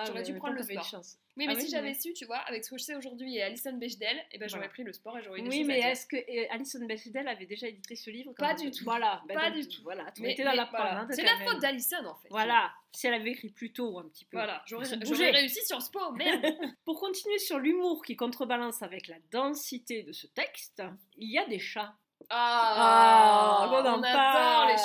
[0.08, 0.84] J'aurais dû prendre le sport.
[0.86, 1.18] chance.
[1.38, 3.38] Oui, Ah mais oui, si j'avais su, tu vois, avec ce que je sais aujourd'hui
[3.38, 4.74] et Alison Bechdel, eh ben, j'aurais Voilà.
[4.74, 7.46] pris le sport et j'aurais eu des Oui, mais est-ce que euh, Alison Bechdel avait
[7.46, 8.84] déjà édité ce livre Pas du tout.
[8.84, 9.82] Voilà, ben Pas donc, du tout.
[9.84, 10.86] Voilà, tu Mais- étais dans mais la voilà.
[10.86, 12.28] parade C'est la faute d'Alison en fait.
[12.30, 14.36] Voilà, si elle avait écrit plus tôt un petit peu.
[14.38, 16.46] Voilà, j'aurais réussi sur Spo, merde.
[16.86, 20.84] Pour continuer sur l'humour qui contrebalance avec la densité de ce texte,
[21.16, 21.96] il y a des chats.
[22.30, 24.70] Ah, on en parle.
[24.72, 24.76] les.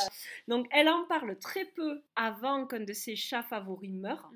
[0.49, 4.31] Donc elle en parle très peu avant qu'un de ses chats favoris meure,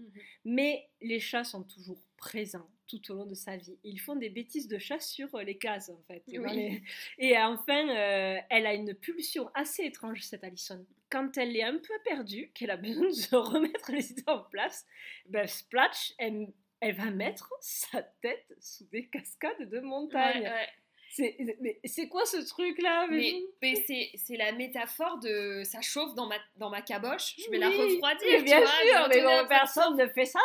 [0.45, 3.77] mais les chats sont toujours présents tout au long de sa vie.
[3.85, 6.23] Ils font des bêtises de chat sur euh, les cases en fait.
[6.29, 6.39] Oui.
[6.39, 6.83] Dans les-
[7.19, 10.85] Et enfin, euh, elle a une pulsion assez étrange cette Alison.
[11.11, 14.39] Quand elle est un peu perdue, qu'elle a besoin de se remettre les idées en
[14.41, 14.87] place,
[15.29, 16.49] ben Splatch, elle,
[16.81, 20.43] elle va mettre sa tête sous des cascades de montagne.
[20.45, 20.69] Ouais, ouais.
[21.11, 26.37] C'est, quoi ce truc là Mais, mais c'est, la métaphore de ça chauffe dans ma,
[26.57, 28.39] dans ma caboche, je vais la refroidir.
[28.39, 30.41] tu bien vois, sûr, mais bon, personne ne fait ça.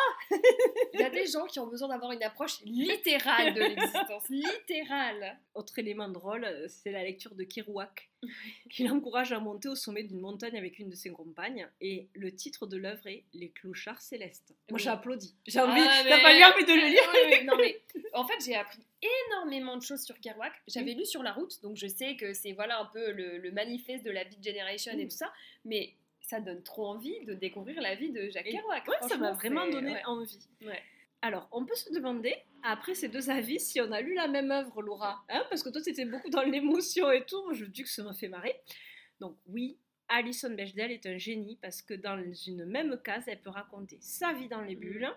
[0.94, 4.24] Il y a des gens qui ont besoin d'avoir une approche littérale de l'existence.
[4.30, 5.38] Littérale.
[5.54, 8.10] Autre élément drôle, euh, c'est la lecture de Kerouac,
[8.70, 11.68] qui l'encourage à monter au sommet d'une montagne avec une de ses compagnes.
[11.80, 14.54] Et le titre de l'œuvre est Les clochards célestes.
[14.70, 14.82] Moi, Oui.
[14.82, 15.34] j'ai applaudi.
[15.46, 17.80] J'ai envie, Ah, t'as pas eu envie de le lire Oui, oui, non, mais
[18.12, 18.80] en fait, j'ai appris
[19.30, 20.52] énormément de choses sur Kerouac.
[20.68, 23.50] J'avais lu sur la route, donc je sais que c'est voilà un peu le, le
[23.52, 25.08] manifeste de la Beat Generation et Mm.
[25.08, 25.32] tout ça,
[25.64, 28.88] mais ça donne trop envie de découvrir la vie de Jacques Kerouac.
[28.88, 30.04] Ouais, ça m'a vraiment donné ouais.
[30.06, 30.38] envie.
[30.64, 30.82] Ouais.
[31.24, 34.50] Alors, on peut se demander, après ces deux avis, si on a lu la même
[34.50, 35.24] œuvre, Laura.
[35.30, 37.54] Hein, parce que toi, c'était beaucoup dans l'émotion et tout.
[37.54, 38.54] Je dis que ça m'a fait marrer.
[39.20, 43.48] Donc, oui, Alison Bechdel est un génie parce que dans une même case, elle peut
[43.48, 45.10] raconter sa vie dans les bulles.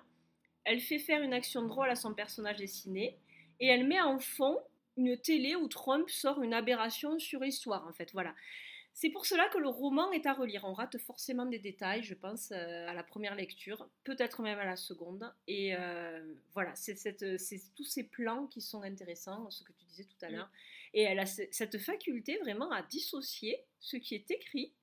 [0.63, 3.17] Elle fait faire une action drôle à son personnage dessiné
[3.59, 4.57] et elle met en fond
[4.95, 8.13] une télé où Trump sort une aberration sur histoire, en fait.
[8.13, 8.33] Voilà.
[8.99, 10.63] C'est pour cela que le roman est à relire.
[10.65, 14.65] On rate forcément des détails, je pense, euh, à la première lecture, peut-être même à
[14.65, 15.31] la seconde.
[15.45, 16.95] Et euh, voilà, c'est
[17.75, 20.31] tous ces plans qui sont intéressants, ce que tu disais tout à Mm.
[20.33, 20.49] l'heure.
[20.95, 24.73] Et elle a ce- cette faculté vraiment à dissocier ce qui est écrit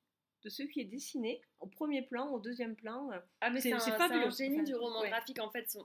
[0.44, 3.10] de ce qui est dessiné au premier plan, au deuxième plan.
[3.40, 5.08] Ah, mais C'est- un, fabuleux, génie enfin, du roman ouais.
[5.10, 5.68] graphique en fait.
[5.68, 5.84] Son...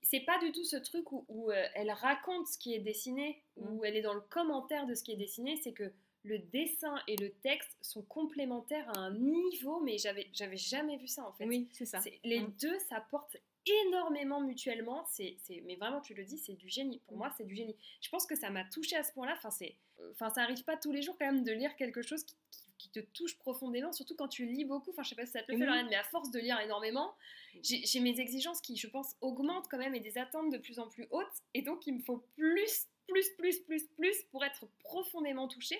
[0.00, 3.42] C'est pas du tout ce truc où, où, euh, elle raconte ce qui est dessiné,
[3.58, 3.68] Mm.
[3.76, 5.92] où elle est dans le commentaire de ce qui est dessiné, c'est que
[6.26, 11.06] le dessin et le texte sont complémentaires à un niveau, mais j'avais j'avais jamais vu
[11.06, 11.46] ça en fait.
[11.46, 12.00] Oui, c'est ça.
[12.00, 12.52] C'est- Les Mm.
[12.60, 13.36] deux s'apportent
[13.84, 15.04] énormément mutuellement.
[15.10, 17.00] C'est, c'est- mais vraiment, tu le dis, c'est du génie.
[17.06, 17.18] Pour Mm.
[17.18, 17.76] moi, c'est du génie.
[18.00, 19.34] Je pense que ça m'a touché à ce point-là.
[19.36, 19.76] Enfin, c'est,
[20.12, 22.60] enfin, ça arrive pas tous les jours quand même de lire quelque chose qui, qui-
[22.78, 24.90] qui te touche profondément, surtout quand tu lis beaucoup.
[24.90, 27.14] Enfin, je sais pas si ça te le fait, mais à force de lire énormément,
[27.62, 30.78] j'ai, j'ai mes exigences qui, je pense, augmentent quand même et des attentes de plus
[30.78, 31.26] en plus hautes.
[31.54, 35.78] Et donc, il me faut plus, plus, plus, plus, plus pour être profondément touchée.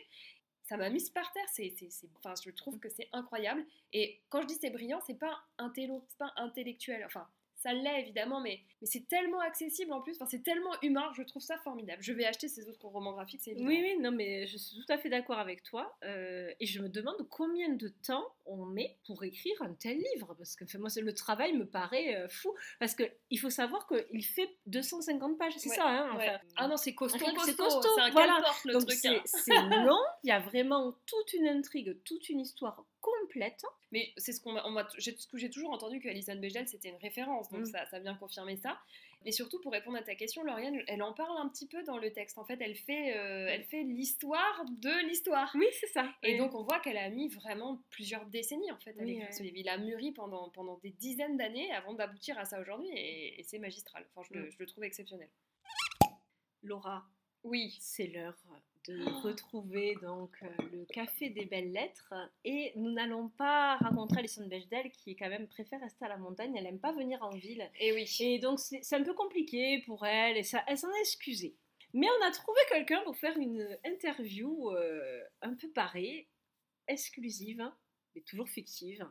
[0.68, 1.48] Ça m'a mise par terre.
[1.52, 1.72] C'est,
[2.16, 3.64] enfin, je trouve que c'est incroyable.
[3.92, 7.05] Et quand je dis c'est brillant, c'est pas un télo, c'est pas intellectuel.
[7.05, 7.29] Enfin,
[7.66, 10.14] ça l'est évidemment, mais, mais c'est tellement accessible en plus.
[10.16, 11.11] Enfin, c'est tellement humain.
[11.16, 12.00] Je trouve ça formidable.
[12.02, 13.66] Je vais acheter ces autres romans graphiques, c'est évident.
[13.66, 15.96] Oui, oui, non, mais je suis tout à fait d'accord avec toi.
[16.05, 20.35] euh, et je me demande combien de temps on met pour écrire un tel livre.
[20.38, 22.55] Parce que enfin, moi, le travail me paraît euh, fou.
[22.79, 26.29] Parce qu'il faut savoir qu'il fait 250 pages, c'est Ouais, ça, hein, Ouais.
[26.29, 26.38] enfin.
[26.57, 27.81] Ah non, c'est costaud, C'est costaud.
[27.96, 28.40] C'est un voilà.
[28.64, 28.98] le Donc truc.
[29.00, 29.22] c'est hein.
[29.24, 32.85] c'est long, il y a vraiment toute une intrigue, toute une histoire
[33.26, 33.62] complète.
[33.92, 36.88] Mais c'est ce qu'on m'a- j'ai ce que j'ai toujours entendu que Alison Bechdel c'était
[36.90, 37.66] une référence, donc Mm.
[37.66, 38.78] ça, ça vient confirmer ça.
[39.24, 41.98] Et surtout pour répondre à ta question, Lauriane, elle en parle un petit peu dans
[41.98, 42.38] le texte.
[42.38, 45.50] En fait, elle fait, euh, elle fait l'histoire de l'histoire.
[45.56, 46.12] Oui, c'est ça.
[46.22, 49.26] Et donc on voit qu'elle a mis vraiment plusieurs décennies en fait à Oui, écrire
[49.26, 49.32] ouais.
[49.32, 49.56] ce livre.
[49.56, 53.42] Il a mûri pendant, pendant des dizaines d'années avant d'aboutir à ça aujourd'hui et, et
[53.42, 54.06] c'est magistral.
[54.14, 54.50] Enfin, je, le, Mm.
[54.52, 55.28] je le trouve exceptionnel.
[56.62, 57.04] Laura,
[57.44, 57.77] Oui.
[57.81, 58.37] c'est l'heure
[58.88, 64.46] de retrouver donc euh, le café des belles lettres et nous n'allons pas rencontrer Alison
[64.46, 67.68] Bechdel qui quand même préfère rester à la montagne, elle n'aime pas venir en ville
[67.81, 68.09] Et oui.
[68.20, 71.57] et donc c'est c'est un peu compliqué pour elle et ça, elle s'en est excusée.
[71.94, 76.29] Mais on a trouvé quelqu'un pour faire une interview euh, un peu parée,
[76.88, 77.77] exclusive, hein,
[78.14, 79.09] mais toujours fictive.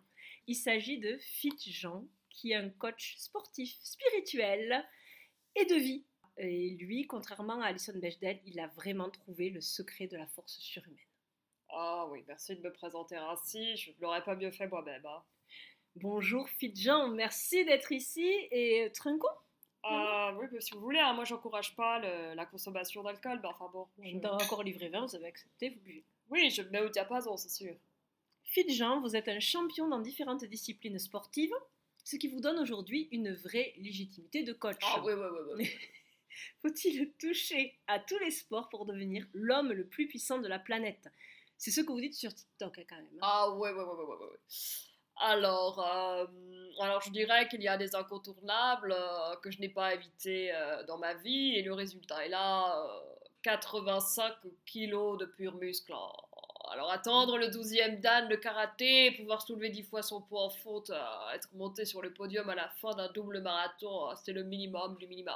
[0.47, 4.85] Il s'agit de Fit Jean, qui est un coach sportif, spirituel
[5.55, 6.05] et de vie.
[6.37, 10.57] Et lui, contrairement à Alison Bechdel, il a vraiment trouvé le secret de la force
[10.59, 10.99] surhumaine.
[11.69, 15.05] Ah oui, merci de me présenter ainsi, je ne l'aurais pas mieux fait moi-même.
[15.05, 15.23] hein.
[15.95, 19.27] Bonjour Fit Jean, merci d'être ici et Trinco.
[19.83, 23.47] Ah oui, mais si vous voulez, hein, moi j'encourage pas le- la consommation d'alcool, mais
[23.47, 23.87] enfin bon.
[23.99, 26.03] je- Dans encore livré 20, vous avez accepté, vous buvez.
[26.29, 27.75] Oui, je me mets au diapason, c'est sûr.
[28.43, 31.53] Fit Jean, vous êtes un champion dans différentes disciplines sportives,
[32.03, 34.77] ce qui vous donne aujourd'hui une vraie légitimité de coach.
[34.83, 35.69] Ah oui, oui, oui, oui.
[36.61, 41.07] Faut-il toucher à tous les sports pour devenir l'homme le plus puissant de la planète?
[41.57, 43.05] C'est ce que vous dites sur TikTok hein, quand même.
[43.15, 43.19] hein.
[43.21, 44.39] Ah ouais, ouais, ouais, ouais, ouais, ouais.
[45.17, 46.25] Alors, euh,
[46.81, 50.83] alors je dirais qu'il y a des incontournables euh, que je n'ai pas évités euh,
[50.83, 52.99] dans ma vie et le résultat est là, euh,
[53.43, 54.33] 85
[54.65, 55.93] kilos de pur muscle.
[56.71, 60.49] Alors attendre le 12e dan de karaté, pouvoir soulever 10 fois son poids en
[60.89, 64.43] euh, être monté sur le podium à la fin d'un double marathon, euh, c'était le
[64.43, 65.33] minimum du minimum.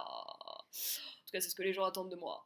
[0.71, 2.45] En tout cas, c'est ce que les gens attendent de moi.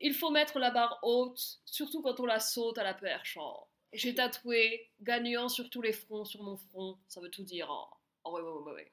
[0.00, 3.36] Il faut mettre la barre haute, surtout quand on la saute à la perche.
[3.40, 3.52] hein.
[3.92, 7.70] J'ai tatoué gagnant sur tous les fronts sur mon front, ça veut tout dire.
[7.70, 7.86] hein.
[8.24, 8.92] Ah ouais, ouais, ouais, ouais.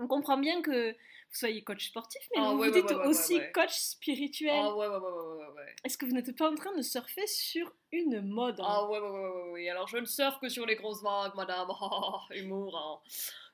[0.00, 2.96] On comprend bien que vous soyez coach sportif, mais Ah vous ouais, vous dites ouais,
[2.96, 4.54] ouais, aussi coach spirituel.
[4.54, 5.76] Ah ouais, ouais, ouais, ouais, ouais, ouais.
[5.84, 8.98] Est-ce que vous n'êtes pas en train de surfer sur une mode hein Ah ouais,
[9.00, 9.68] ouais, ouais, ouais, ouais.
[9.70, 11.68] Alors je ne surfe que sur les grosses vagues, madame.
[11.80, 13.00] Ah, humour, hein.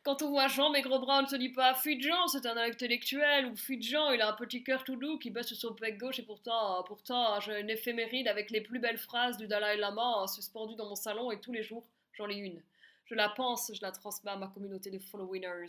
[0.05, 2.59] Quand on voit Jean Maigre Brun, on ne se dit pas Fuit Jean, c'est un
[2.59, 5.73] intellectuel, ou Fuit Jean, il a un petit cœur tout doux qui bat sur son
[5.73, 9.79] pec gauche, et pourtant, pourtant, j'ai une éphéméride avec les plus belles phrases du Dalai
[9.79, 12.63] Lama hein, suspendues dans mon salon, et tous les jours, j'en lis une.
[13.07, 15.69] Je la pense, je la transmets à ma communauté de followers.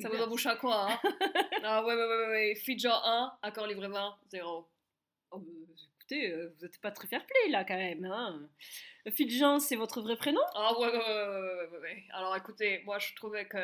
[0.00, 1.00] Ça vous embouche à quoi, hein
[1.64, 2.54] Ah ouais, ouais, ouais, ouais, ouais.
[2.54, 4.68] Fuit Jean 1, accord livré 20, 0.
[5.32, 5.44] Oh,
[6.10, 8.04] écoutez, euh, vous n'êtes pas très fair play là quand même.
[8.04, 8.48] Hein
[9.10, 10.40] Fit Jean, c'est votre vrai prénom?
[10.54, 12.04] Ah ouais, ouais, ouais, ouais, ouais, ouais, ouais.
[12.12, 13.58] Alors écoutez, moi je trouvais que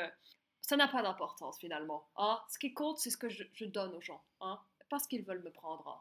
[0.60, 2.06] ça n'a pas d'importance finalement.
[2.16, 2.40] Hein.
[2.48, 4.22] Ce qui compte, c'est ce que je, je donne aux gens.
[4.40, 4.58] Hein.
[4.88, 5.86] Pas ce qu'ils veulent me prendre.
[5.88, 6.00] hein.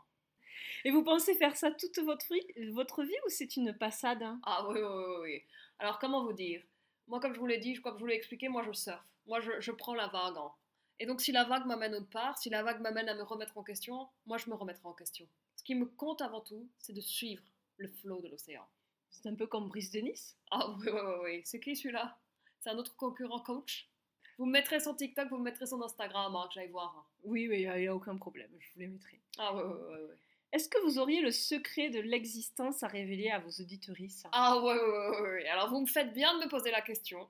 [0.84, 4.40] Et vous pensez faire ça toute votre vie, votre vie ou c'est une passade hein?
[4.44, 5.44] Ah oui, oui, oui, oui.
[5.80, 6.62] Alors comment vous dire?
[7.08, 9.04] Moi, comme je vous l'ai dit, comme je vous l'ai expliqué, moi je surfe.
[9.28, 10.38] Moi je, je prends la vague.
[10.38, 10.52] hein.
[11.00, 13.58] Et donc si la vague m'amène autre part, si la vague m'amène à me remettre
[13.58, 15.28] en question, moi je me remettrai en question.
[15.56, 17.44] Ce qui me compte avant tout, c'est de suivre
[17.78, 18.66] le flot de l'océan.
[19.10, 20.38] C'est un peu comme Brice de Nice.
[20.52, 21.42] Ah oui, oui, oui, oui.
[21.46, 22.18] C'est qui celui-là?
[22.60, 23.90] C'est un autre concurrent coach?
[24.38, 26.96] Vous me mettrez son TikTok, vous me mettrez son Instagram, hein, que j'aille voir.
[26.98, 27.06] hein.
[27.24, 29.22] Oui, oui, il n'y a aucun problème, je vous les mettrai.
[29.38, 30.16] Ah ouais, ouais, ouais, ouais.
[30.52, 34.74] Est-ce que vous auriez le secret de l'existence à révéler à vos auditorices Ah ouais,
[34.80, 35.48] ouais, ouais.
[35.48, 37.28] Alors vous me faites bien de me poser la question.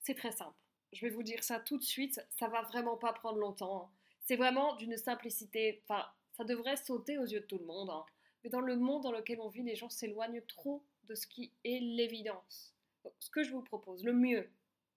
[0.00, 0.56] C'est très simple.
[0.92, 2.20] Je vais vous dire ça tout de suite.
[2.30, 3.84] Ça va vraiment pas prendre longtemps.
[3.84, 3.90] hein.
[4.24, 5.82] C'est vraiment d'une simplicité.
[5.84, 7.90] Enfin, ça devrait sauter aux yeux de tout le monde.
[7.90, 8.04] hein.
[8.44, 11.52] Mais dans le monde dans lequel on vit, les gens s'éloignent trop de ce qui
[11.64, 12.74] est l'évidence.
[13.18, 14.48] Ce que je vous propose, le mieux,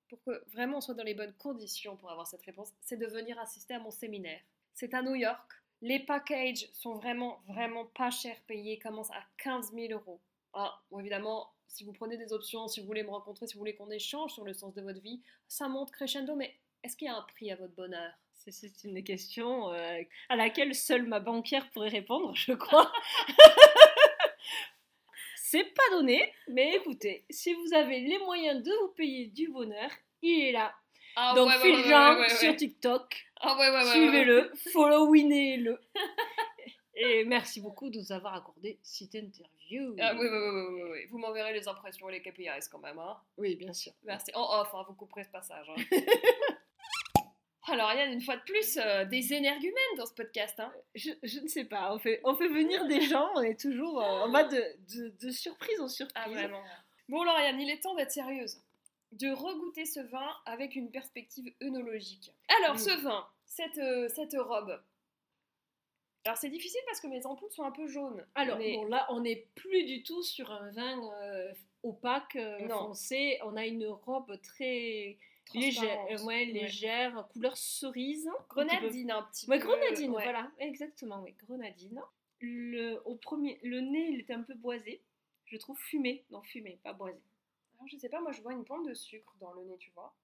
[0.10, 3.08] pour que vraiment on soit dans les bonnes conditions pour avoir cette réponse, c'est de
[3.08, 4.41] venir assister à mon séminaire.
[4.73, 5.51] C'est à New York.
[5.82, 10.21] Les packages sont vraiment, vraiment pas chers payés, commencent à 15 000 euros.
[10.53, 13.59] Ah, bon, évidemment, si vous prenez des options, si vous voulez me rencontrer, si vous
[13.59, 17.07] voulez qu'on échange sur le sens de votre vie, ça monte crescendo, mais est-ce qu'il
[17.07, 18.12] y a un prix à votre bonheur?
[18.36, 22.91] C'est- une question euh, à laquelle seule ma banquière pourrait répondre, je crois.
[25.36, 29.89] C'est pas donné, mais écoutez, si vous avez les moyens de vous payer du bonheur,
[30.21, 30.73] il est là.
[31.15, 32.55] ah, Donc, ouais, ouais, ouais, sur.
[32.55, 33.55] TikTok, Ah
[33.91, 35.79] suivez-le, followinez-le.
[36.95, 39.95] Et merci beaucoup de nous avoir accordé cette interview.
[39.99, 41.06] Ah oui, oui, oui, oui, oui.
[41.10, 43.93] Vous m'enverrez les impressions et les KPIs quand même, hein Oui, bien sûr.
[44.03, 44.32] Merci.
[44.36, 45.67] En off, hein, vous couperez ce passage.
[45.69, 45.75] hein.
[47.67, 50.60] Alors, Ariane, une fois de plus, euh, des énergumènes dans ce podcast.
[50.60, 50.71] Hein.
[50.95, 54.03] Je, je ne sais pas, on fait, on fait venir des gens, on est toujours
[54.03, 54.63] en mode de,
[54.95, 56.13] de, de surprise en surprise.
[56.25, 56.62] Ah, vraiment.
[57.08, 58.62] Bon, alors, Ariane, il est temps d'être sérieuse.
[59.13, 62.34] De regoûter ce vin avec une perspective œnologique.
[62.62, 64.79] Alors, ce vin, cette, euh, cette robe.
[66.25, 68.25] Alors, c'est difficile parce que mes ampoules sont un peu jaunes.
[68.36, 72.67] Alors, mais- bon, là, on n'est plus du tout sur un vin euh, opaque, euh,
[72.69, 73.39] foncé.
[73.43, 75.17] On a une robe très
[75.53, 78.27] légère, euh, ouais, légère, couleur cerise.
[78.27, 78.55] un petit peu.
[78.65, 79.65] Grenadine, un petit Ouais, peu.
[79.67, 80.23] grenadine, ouais.
[80.23, 82.01] voilà, exactement, oui, grenadine.
[82.39, 85.01] Le, au premier, le nez, il était un peu boisé.
[85.45, 87.19] Je trouve fumé, non fumé, pas boisé.
[87.77, 89.91] Alors, je sais pas, moi, je vois une pointe de sucre dans le nez, tu
[89.91, 90.15] vois.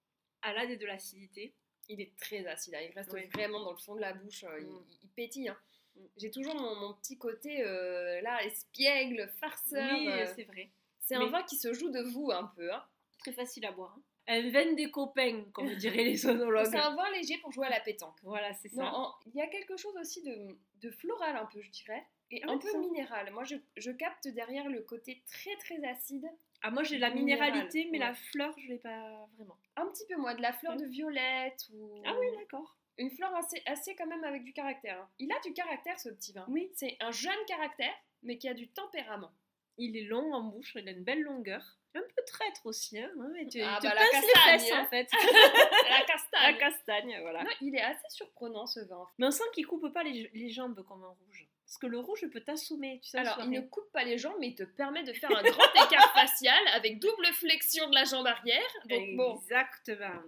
[0.47, 1.53] Elle a de l'acidité.
[1.89, 4.65] Il est très acide, hein, il reste vraiment dans le fond de la bouche, il-
[4.67, 4.83] Mm.
[4.89, 5.49] il, il pétille.
[5.49, 5.57] hein.
[5.99, 6.03] Mm.
[6.17, 9.89] J'ai toujours mon, mon petit côté euh, là, espiègle, farceur.
[9.97, 10.69] Oui, euh, c'est vrai.
[10.99, 12.71] c'est un vin qui se joue de vous un peu.
[12.73, 12.83] Hein.
[13.19, 13.95] Très facile à boire.
[13.97, 14.01] hein.
[14.27, 16.67] un vin des copains, comme diraient les sonologues.
[16.71, 18.17] C'est un vin léger pour jouer à la pétanque.
[18.23, 18.91] Voilà, c'est ça.
[19.25, 22.05] il y a quelque chose aussi de, de floral un peu, je dirais.
[22.31, 23.31] Et Ah un peu minéral.
[23.33, 26.27] Moi, je, je capte derrière le côté très très acide.
[26.61, 29.57] Ah, moi j'ai la Minéral, minéralité, mais la fleur, je l'ai pas vraiment.
[29.77, 30.81] Un petit peu moins, de la fleur Ouais.
[30.81, 32.01] de violette ou...
[32.05, 32.75] Ah oui, d'accord.
[32.99, 34.99] Une fleur assez, assez quand même avec du caractère.
[35.01, 35.09] hein.
[35.19, 36.45] Il a du caractère ce petit vin.
[36.49, 36.69] Oui.
[36.75, 39.31] C'est un jeune caractère, mais qui a du tempérament.
[39.77, 41.77] Il est long en bouche, il a une belle longueur.
[41.95, 43.09] Un peu traître aussi, hein.
[43.15, 44.83] ouais, tu, Ah, te bah, la pince les castagne, fesses hein.
[44.83, 45.07] en fait.
[45.13, 46.57] la la castagne.
[46.57, 47.43] castagne, voilà.
[47.43, 49.07] Non, il est assez surprenant ce vin.
[49.17, 51.47] Mais on sent qu'il coupe pas les, les jambes comme un rouge.
[51.65, 53.19] Parce que le rouge peut t'assommer, tu sais.
[53.19, 55.85] Alors, il ne coupe pas les jambes, mais il te permet de faire un grand
[55.85, 58.61] écart facial avec double flexion de la jambe arrière.
[58.85, 60.21] Donc, bon, Exactement.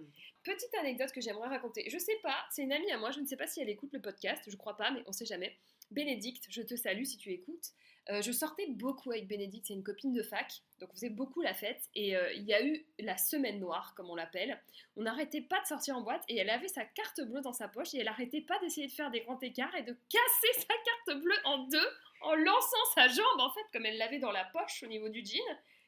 [0.44, 1.88] Petite anecdote que j'aimerais raconter.
[1.88, 3.92] Je sais pas, c'est une amie à moi, je ne sais pas si elle écoute
[3.92, 5.56] le podcast, je crois pas, mais on sait jamais.
[5.92, 7.70] Bénédicte, je te salue si tu écoutes.
[8.10, 11.40] Euh, je sortais beaucoup avec Bénédicte, c'est une copine de fac, donc on faisait beaucoup
[11.40, 11.88] la fête.
[11.94, 14.60] Et euh, il y a eu la semaine noire, comme on l'appelle.
[14.96, 17.68] On n'arrêtait pas de sortir en boîte et elle avait sa carte bleue dans sa
[17.68, 20.74] poche et elle arrêtait pas d'essayer de faire des grands écarts et de casser sa
[20.74, 21.88] carte bleue en deux
[22.22, 25.24] en lançant sa jambe, en fait, comme elle l'avait dans la poche au niveau du
[25.24, 25.40] jean.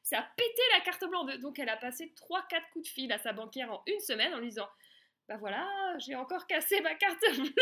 [0.05, 1.38] Ça a pété la carte deux.
[1.38, 4.38] Donc elle a passé 3-4 coups de fil à sa banquière en une semaine en
[4.38, 4.69] lui disant
[5.29, 5.67] Bah voilà,
[5.99, 7.55] j'ai encore cassé ma carte bleue.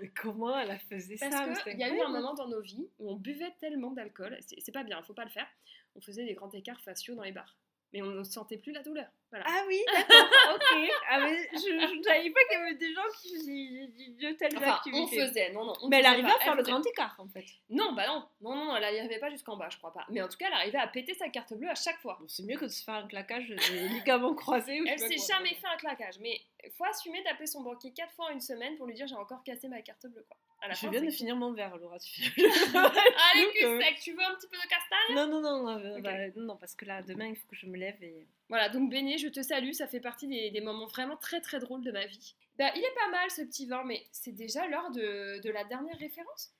[0.00, 2.46] Mais comment elle a faisait ça mais Parce qu'il y a eu un moment dans
[2.46, 5.48] nos vies où on buvait tellement d'alcool, c'est c'est pas bien, faut pas le faire.
[5.96, 7.58] On faisait des grands écarts faciaux dans les bars.
[7.92, 9.06] Mais on ne sentait plus la douleur.
[9.30, 9.44] Voilà.
[9.48, 10.90] Ah oui, d'accord, ok.
[11.10, 14.56] Ah, mais je ne savais pas qu'il y avait des gens qui faisaient de telles
[14.56, 15.26] Enfin, on activités.
[15.26, 15.72] faisait, non, non.
[15.82, 17.44] on mais elle arrivait à faire le grand écart en fait.
[17.70, 20.06] Non, bah non, non, non, non, elle n'y arrivait pas jusqu'en bas, je crois pas.
[20.10, 22.16] Mais en tout cas, elle arrivait à péter sa carte bleue à chaque fois.
[22.20, 24.80] Bon, c'est mieux que de se faire un claquage des ligaments croisés.
[24.80, 26.40] Ou je Elle s'est jamais fait un claquage, mais
[26.76, 29.42] faut assumer d'appeler son banquier quatre fois en une semaine pour lui dire j'ai encore
[29.44, 30.24] cassé ma carte bleue.
[30.28, 30.36] Quoi.
[30.60, 31.98] À la Je fin, viens de finir mon verre, Laura.
[31.98, 32.20] tu
[32.74, 36.56] Allez, sec, tu veux un petit peu de castagne Non, non, non, euh, bah, non,
[36.56, 38.26] parce que là, demain, il faut que je me lève et.
[38.48, 41.58] Voilà, donc Béné, je te salue, ça fait partie des, des moments vraiment très très
[41.60, 42.34] drôles de ma vie.
[42.58, 45.62] Bah, il est pas mal ce petit vin, mais c'est déjà l'heure de, de la
[45.64, 46.52] dernière référence?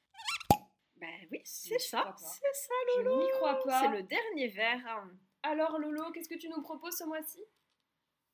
[1.00, 3.22] Bah oui, c'est je ça, c'est ça, Je Lolo.
[3.22, 3.80] n'y crois pas.
[3.82, 5.04] C'est le dernier verre.
[5.44, 7.40] Alors Lolo, qu'est-ce que tu nous proposes ce mois-ci?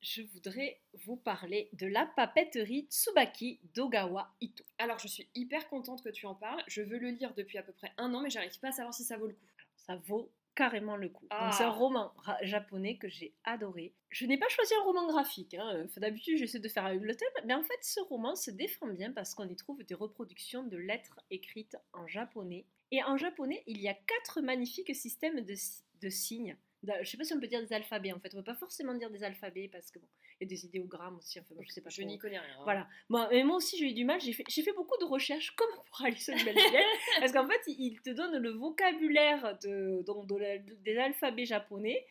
[0.07, 4.63] Je voudrais vous parler de la papeterie Tsubaki d'Ogawa Ito.
[4.77, 7.63] Alors je suis hyper contente que tu en parles, je veux le lire depuis à
[7.63, 9.45] peu près un an, mais j'arrive pas à savoir si ça vaut le coup.
[9.77, 11.25] Ça vaut carrément le coup.
[11.31, 11.49] Ah.
[11.51, 13.95] C'est un roman ra- japonais que j'ai adoré.
[14.11, 15.55] Je n'ai pas choisi un roman graphique.
[15.55, 15.87] hein.
[15.97, 17.27] D'habitude, j'essaie de faire avec le thème.
[17.45, 20.77] Mais en fait, ce roman se défend bien parce qu'on y trouve des reproductions de
[20.77, 22.67] lettres écrites en japonais.
[22.91, 26.55] Et en japonais, il y a quatre magnifiques systèmes de signes.
[26.85, 28.33] Da- Je sais pas si on peut dire des alphabets en fait.
[28.33, 30.07] On peut pas forcément dire des alphabets parce que bon,
[30.39, 31.39] il y a des idéogrammes aussi.
[31.39, 31.89] Enfin, bon, je sais pas.
[31.89, 32.49] Je n'y connais rien.
[32.59, 32.63] hein.
[32.63, 32.87] Voilà.
[33.09, 34.19] Bon, mais moi aussi, j'ai eu du mal.
[34.21, 36.85] J'ai fait, beaucoup de recherches, comme pour in Wonderland,
[37.19, 41.45] parce qu'en fait, il te donne le vocabulaire de, donc, de la- de- des alphabets
[41.45, 42.05] japonais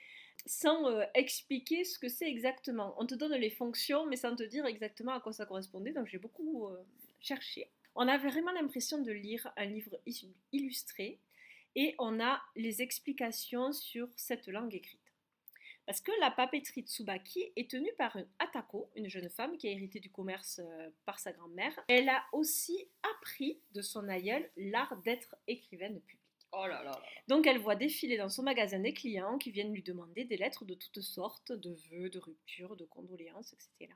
[0.46, 2.94] sans euh, expliquer ce que c'est exactement.
[2.98, 5.92] On te donne les fonctions, mais sans te dire exactement à quoi ça correspondait.
[5.92, 6.76] Donc, j'ai beaucoup euh,
[7.20, 7.70] cherché.
[7.94, 9.96] On avait vraiment l'impression de lire un livre
[10.52, 11.20] illustré
[11.74, 15.00] et on a les explications sur cette langue écrite.
[15.86, 19.70] Parce que la papeterie Tsubaki est tenue par une Atako, une jeune femme qui a
[19.70, 21.78] hérité du commerce euh, par sa grand-mère.
[21.88, 26.20] Elle a aussi appris de son aïeul l'art d'être écrivaine publique.
[26.52, 27.02] Oh là là là.
[27.28, 30.64] Donc elle voit défiler dans son magasin des clients qui viennent lui demander des lettres
[30.64, 33.92] de toutes sortes, de vœux, de ruptures, de condoléances, etc.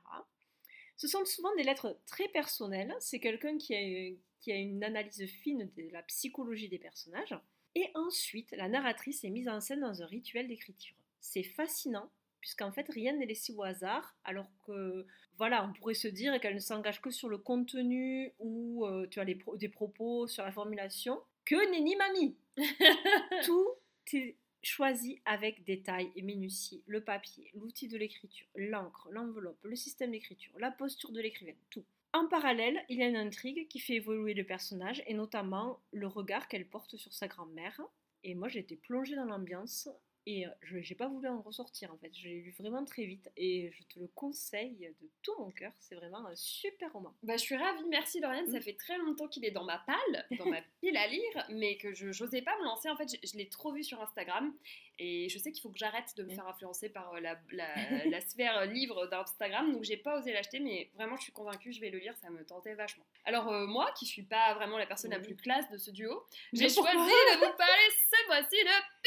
[0.97, 2.93] Ce sont souvent des lettres très personnelles.
[2.99, 7.33] C'est quelqu'un qui a, qui a une analyse fine de la psychologie des personnages.
[7.75, 10.95] Et ensuite, la narratrice est mise en scène dans un rituel d'écriture.
[11.19, 12.09] C'est fascinant,
[12.41, 15.05] puisqu'en fait, rien n'est laissé au hasard, alors que,
[15.37, 19.19] voilà, on pourrait se dire qu'elle ne s'engage que sur le contenu ou euh, tu
[19.19, 21.19] as les pro- des propos sur la formulation.
[21.45, 22.35] Que nenni mamie
[23.45, 23.69] Tout
[24.13, 26.83] est choisi avec détail et minutie.
[26.85, 31.85] Le papier, l'outil de l'écriture, l'encre, l'enveloppe, le système d'écriture, la posture de l'écrivaine, tout.
[32.11, 36.07] En parallèle, il y a une intrigue qui fait évoluer le personnage et notamment le
[36.07, 37.81] regard qu'elle porte sur sa grand-mère.
[38.23, 39.87] Et moi, j'ai été plongée dans l'ambiance
[40.31, 42.11] et euh, je n'ai pas voulu en ressortir en fait.
[42.15, 45.71] Je l'ai lu vraiment très vite et je te le conseille de tout mon cœur.
[45.79, 47.13] C'est vraiment un super roman.
[47.23, 48.47] Bah, je suis ravie, merci Lauriane.
[48.51, 48.61] Ça Mm.
[48.61, 51.93] fait très longtemps qu'il est dans ma palle, dans ma pile à lire, mais que
[51.93, 52.89] je n'osais pas me lancer.
[52.89, 54.53] En fait, je, je l'ai trop vu sur Instagram
[55.01, 56.35] et je sais qu'il faut que j'arrête de me Mm.
[56.35, 57.75] faire influencer par euh, la, la-
[58.05, 61.71] la sphère euh, livre d'Instagram, donc j'ai pas osé l'acheter, mais vraiment, je suis convaincue,
[61.73, 63.05] je vais le lire, ça me tentait vachement.
[63.25, 66.23] Alors, euh, moi, qui suis pas vraiment la personne la plus classe de ce duo,
[66.53, 68.98] j'ai choisi de vous parler ce mois-ci de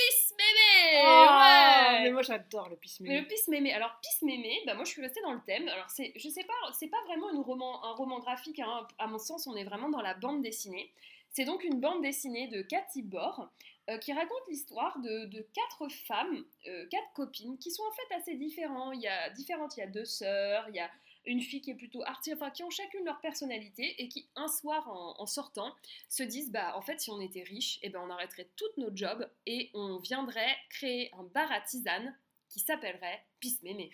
[0.93, 3.05] Ouais Mais moi, j'adore le pisme.
[3.07, 5.69] mais le Peace Mémé, alors Peace Mémé, bah moi je suis restée dans le thème.
[5.69, 8.61] Alors c'est, je sais pas, c'est pas vraiment une roman, un roman graphique.
[8.61, 8.87] hein.
[8.99, 10.91] À mon sens, on est vraiment dans la bande dessinée.
[11.31, 13.49] C'est donc une bande dessinée de Cathy Bor,
[13.89, 18.15] euh, qui raconte l'histoire de, de quatre femmes, euh, quatre copines, qui sont en fait
[18.15, 18.95] assez différentes.
[18.97, 19.77] Il y a, différentes.
[19.77, 20.91] Il y a deux sœurs, il y a
[21.27, 24.49] une fille qui est plutôt artiste, enfin qui ont chacune leur personnalité et qui un
[24.49, 25.75] soir en, en sortant
[26.09, 28.95] se disent bah en fait si on était riche, eh ben on arrêterait toutes nos
[28.95, 32.17] jobs et on viendrait créer un bar à tisane
[32.49, 33.91] qui s'appellerait Pisse Mémé.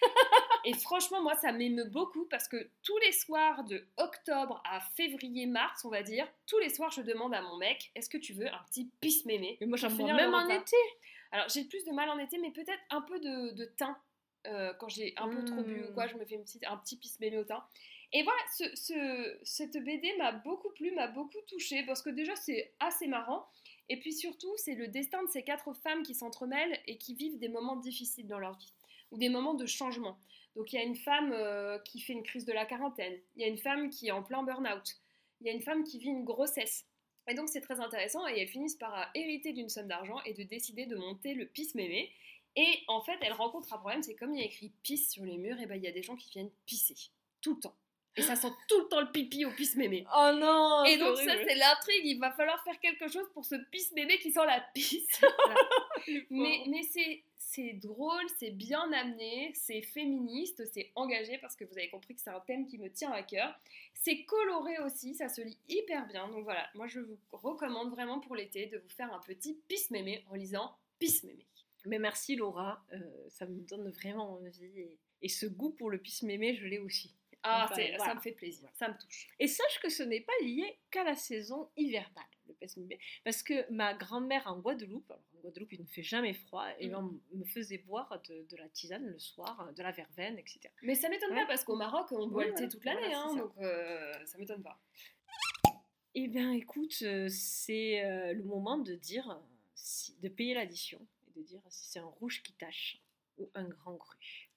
[0.64, 5.84] et franchement moi ça m'émeut beaucoup parce que tous les soirs de octobre à février-mars
[5.84, 8.46] on va dire, tous les soirs je demande à mon mec est-ce que tu veux
[8.46, 9.56] un petit Pisse Mémé?
[9.60, 10.76] Mais moi, j'en finir même en été.
[11.32, 13.94] alors j'ai plus de mal en été, mais peut-être un peu de, de thym.
[14.48, 16.10] Euh, quand j'ai un peu trop bu ou quoi, Mm.
[16.10, 17.62] je me fais une petite, un petit pisse mémé au thym.
[18.12, 22.34] Et voilà, ce, ce- cette BD m'a beaucoup plu, m'a beaucoup touchée, parce que déjà
[22.36, 23.46] c'est assez marrant.
[23.90, 27.38] Et puis surtout, c'est le destin de ces quatre femmes qui s'entremêlent et qui vivent
[27.38, 28.72] des moments difficiles dans leur vie,
[29.10, 30.18] ou des moments de changement.
[30.56, 33.42] Donc il y a une femme euh, qui fait une crise de la quarantaine, il
[33.42, 34.96] y a une femme qui est en plein burn-out,
[35.42, 36.86] il y a une femme qui vit une grossesse.
[37.28, 40.32] Et donc c'est très intéressant et elles finissent par euh, hériter d'une somme d'argent et
[40.32, 42.10] de décider de monter le pisse mémé.
[42.56, 45.24] Et en fait, elles rencontrent un problème, c'est comme il y a écrit pisse sur
[45.24, 46.96] les murs, et ben il y a des gens qui viennent pisser
[47.40, 47.76] tout le temps.
[48.16, 50.04] Et ça sent tout le temps le pipi au pisse mémé.
[50.12, 53.54] Oh non Et donc ça c'est l'intrigue, il va falloir faire quelque chose pour ce
[53.70, 55.20] pisse mémé qui sent la pisse.
[56.30, 61.88] Mais c'est c'est drôle, c'est bien amené, c'est féministe, c'est engagé parce que vous avez
[61.88, 63.58] compris que c'est un thème qui me tient à cœur.
[63.94, 66.28] C'est coloré aussi, ça se lit hyper bien.
[66.28, 69.90] Donc voilà, moi je vous recommande vraiment pour l'été de vous faire un petit pisse
[69.90, 71.46] mémé en lisant pisse mémé.
[71.88, 74.64] Mais merci Laura, euh, ça me donne vraiment envie.
[74.80, 77.14] Et, et ce goût pour le pisse mémé, je l'ai aussi.
[77.44, 79.28] Ah, ça me fait plaisir, ça me touche.
[79.38, 82.98] Et sache que ce n'est pas lié qu'à la saison hivernale, le pisse mémé.
[83.24, 86.88] Parce que ma grand-mère en Guadeloupe, alors en Guadeloupe il ne fait jamais froid, et
[86.88, 86.94] Mm.
[87.32, 90.60] on me faisait boire de, de la tisane le soir, de la verveine, etc.
[90.82, 91.40] Mais ça m'étonne Ouais.
[91.42, 94.12] pas parce qu'au Maroc on boit Ouais, le thé toute l'année, Voilà, hein, donc euh,
[94.26, 94.78] ça m'étonne pas.
[96.14, 99.40] Eh bien, écoute, euh, c'est euh, le moment de dire,
[100.20, 101.00] de payer l'addition
[101.42, 103.00] dire si c'est un rouge qui tâche
[103.38, 104.50] ou un grand cru.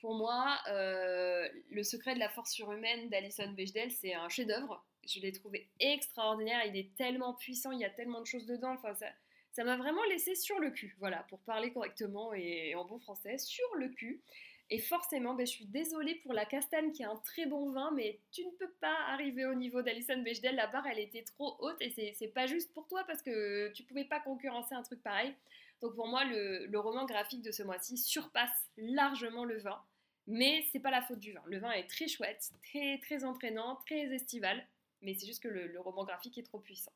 [0.00, 4.84] Pour moi, euh, Le secret de la force surhumaine d'Alison Bechdel, c'est un chef-d'œuvre.
[5.06, 6.64] Je l'ai trouvé extraordinaire.
[6.66, 8.72] Il est tellement puissant, il y a tellement de choses dedans.
[8.72, 9.06] Enfin, ça,
[9.52, 10.96] ça m'a vraiment laissé sur le cul.
[10.98, 14.22] Voilà, pour parler correctement et en bon français, sur le cul.
[14.68, 17.92] Et forcément, ben, je suis désolée pour la Castagne qui est un très bon vin,
[17.92, 20.56] mais tu ne peux pas arriver au niveau d'Alison Bechdel.
[20.56, 23.84] La barre, elle était trop haute et c'est pas juste pour toi parce que tu
[23.84, 25.34] pouvais pas concurrencer un truc pareil.
[25.82, 29.80] Donc pour moi, le, le roman graphique de ce mois-ci surpasse largement le vin.
[30.26, 31.42] Mais c'est pas la faute du vin.
[31.46, 34.66] Le vin est très chouette, très, très entraînant, très estival.
[35.02, 36.92] Mais c'est juste que le, le roman graphique est trop puissant.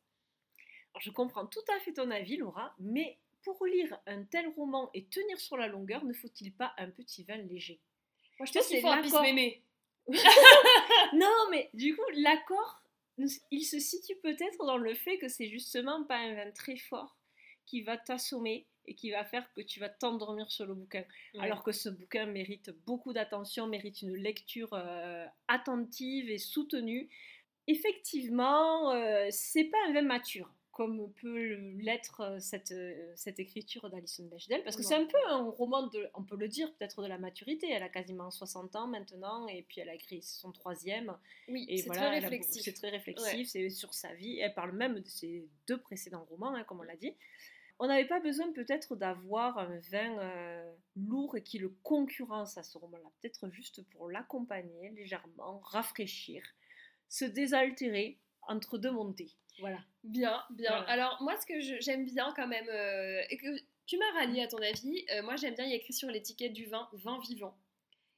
[0.92, 4.90] Alors, je comprends tout à fait ton avis, Laura, mais pour lire un tel roman
[4.94, 7.80] et tenir sur la longueur, ne faut-il pas un petit vin léger?
[8.38, 9.62] Moi, je pense qu'il faut un pisse-mémé.
[11.12, 12.82] Non, mais du coup, l'accord,
[13.50, 17.16] il se situe peut-être dans le fait que c'est justement pas un vin très fort
[17.66, 21.04] qui va t'assommer et qui va faire que tu vas t'endormir sur le bouquin.
[21.38, 27.08] Alors que ce bouquin mérite beaucoup d'attention, mérite une lecture euh, attentive et soutenue.
[27.68, 33.88] Effectivement, euh, c'est pas un vin mature, comme peut l'être euh, cette, euh, cette écriture
[33.90, 37.00] d'Alison Bechdel, parce que c'est un peu un roman, de, on peut le dire, peut-être
[37.00, 37.70] de la maturité.
[37.70, 41.16] Elle a quasiment 60 ans maintenant, et puis elle a écrit son troisième.
[41.46, 42.62] oui, c'est voilà, très réflexif.
[42.64, 44.40] C'est très réflexif, c'est sur sa vie.
[44.40, 47.14] Elle parle même de ses deux précédents romans, hein, comme on l'a dit.
[47.82, 52.62] On n'avait pas besoin peut-être d'avoir un vin euh, lourd et qui le concurrence à
[52.62, 53.10] ce roman-là.
[53.20, 56.42] Peut-être juste pour l'accompagner légèrement, rafraîchir,
[57.08, 59.32] se désaltérer entre deux montées.
[59.60, 59.78] Voilà.
[60.04, 60.70] Bien, bien.
[60.70, 60.90] Voilà.
[60.90, 63.48] Alors, moi, ce que j'aime bien quand même, euh, et que
[63.86, 66.10] tu m'as rallié à ton avis, euh, moi j'aime bien, il y a écrit sur
[66.10, 67.56] l'étiquette du vin, vin vivant.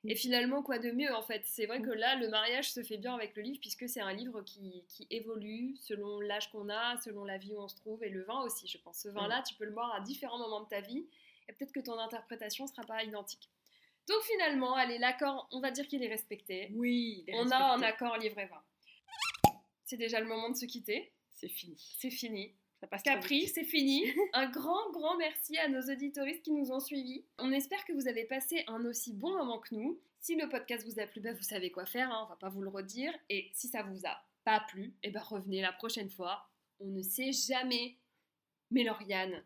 [0.05, 1.43] Et finalement, quoi de mieux en fait?
[1.45, 4.13] C'est vrai que là, le mariage se fait bien avec le livre, puisque c'est un
[4.13, 8.03] livre qui, qui évolue selon l'âge qu'on a, selon la vie où on se trouve,
[8.03, 8.99] et le vin aussi, je pense.
[8.99, 11.07] Ce vin-là, tu peux le boire à différents moments de ta vie,
[11.49, 13.49] et peut-être que ton interprétation sera pas identique.
[14.09, 16.71] Donc finalement, allez, l'accord, on va dire qu'il est respecté.
[16.75, 18.63] Oui, il est On a un accord livre et vin.
[19.85, 21.13] C'est déjà le moment de se quitter.
[21.35, 21.77] C'est fini.
[21.99, 22.53] C'est fini.
[23.03, 23.55] Capri, vite.
[23.55, 24.05] c'est fini.
[24.33, 27.25] Un grand, grand merci à nos auditoristes qui nous ont suivis.
[27.39, 29.99] On espère que vous avez passé un aussi bon moment que nous.
[30.21, 32.49] Si le podcast vous a plu, bah, vous savez quoi faire, hein, on va pas
[32.49, 33.13] vous le redire.
[33.29, 36.49] Et si ça vous a pas plu, eh ben revenez la prochaine fois.
[36.81, 37.97] On ne sait jamais.
[38.71, 39.43] Mais Lauriane,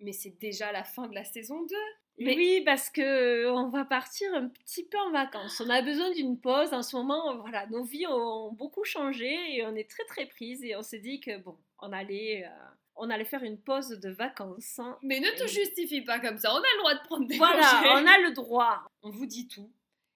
[0.00, 1.74] mais c'est déjà la fin de la saison 2.
[2.18, 5.60] Et Mais- Oui, parce que euh, on va partir un petit peu en vacances.
[5.64, 6.72] On a besoin d'une pause.
[6.72, 10.62] En ce moment, voilà, nos vies ont beaucoup changé et on est très très prises.
[10.64, 12.71] Et on s'est dit que bon, on allait, euh,
[13.04, 14.78] on allait faire une pause de vacances.
[14.78, 14.96] hein.
[15.02, 17.60] Mais ne te justifie pas comme ça, on a le droit de prendre des Voilà,
[17.82, 17.88] congés.
[17.90, 18.84] on a le droit.
[19.02, 19.70] on vous dit tout.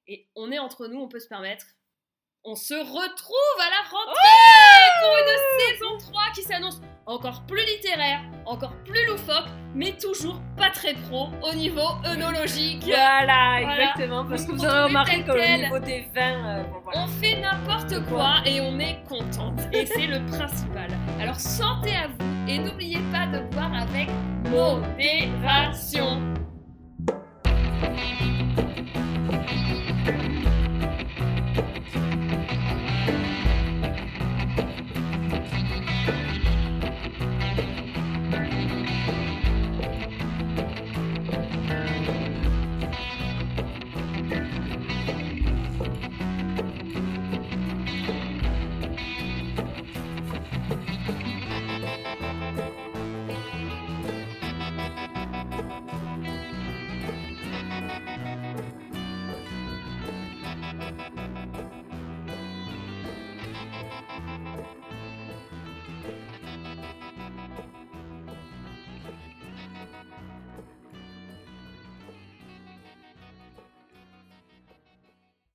[0.07, 1.67] Et on est entre nous, on peut se permettre.
[2.49, 5.37] On se retrouve à la rentrée pour une
[5.99, 11.29] saison 3 qui s'annonce encore plus littéraire, encore plus loufoque, mais toujours pas très pro
[11.43, 12.85] au niveau œnologique.
[12.85, 13.61] Voilà, Voilà.
[13.61, 14.25] exactement.
[14.25, 17.01] Parce que Vous avez remarqué qu'au niveau des vins, euh, voilà.
[17.01, 19.61] On fait n'importe quoi et on est contente.
[19.73, 20.89] Et c'est le principal.
[21.21, 24.09] Alors santé à vous et n'oubliez pas de boire avec
[24.51, 26.21] modération.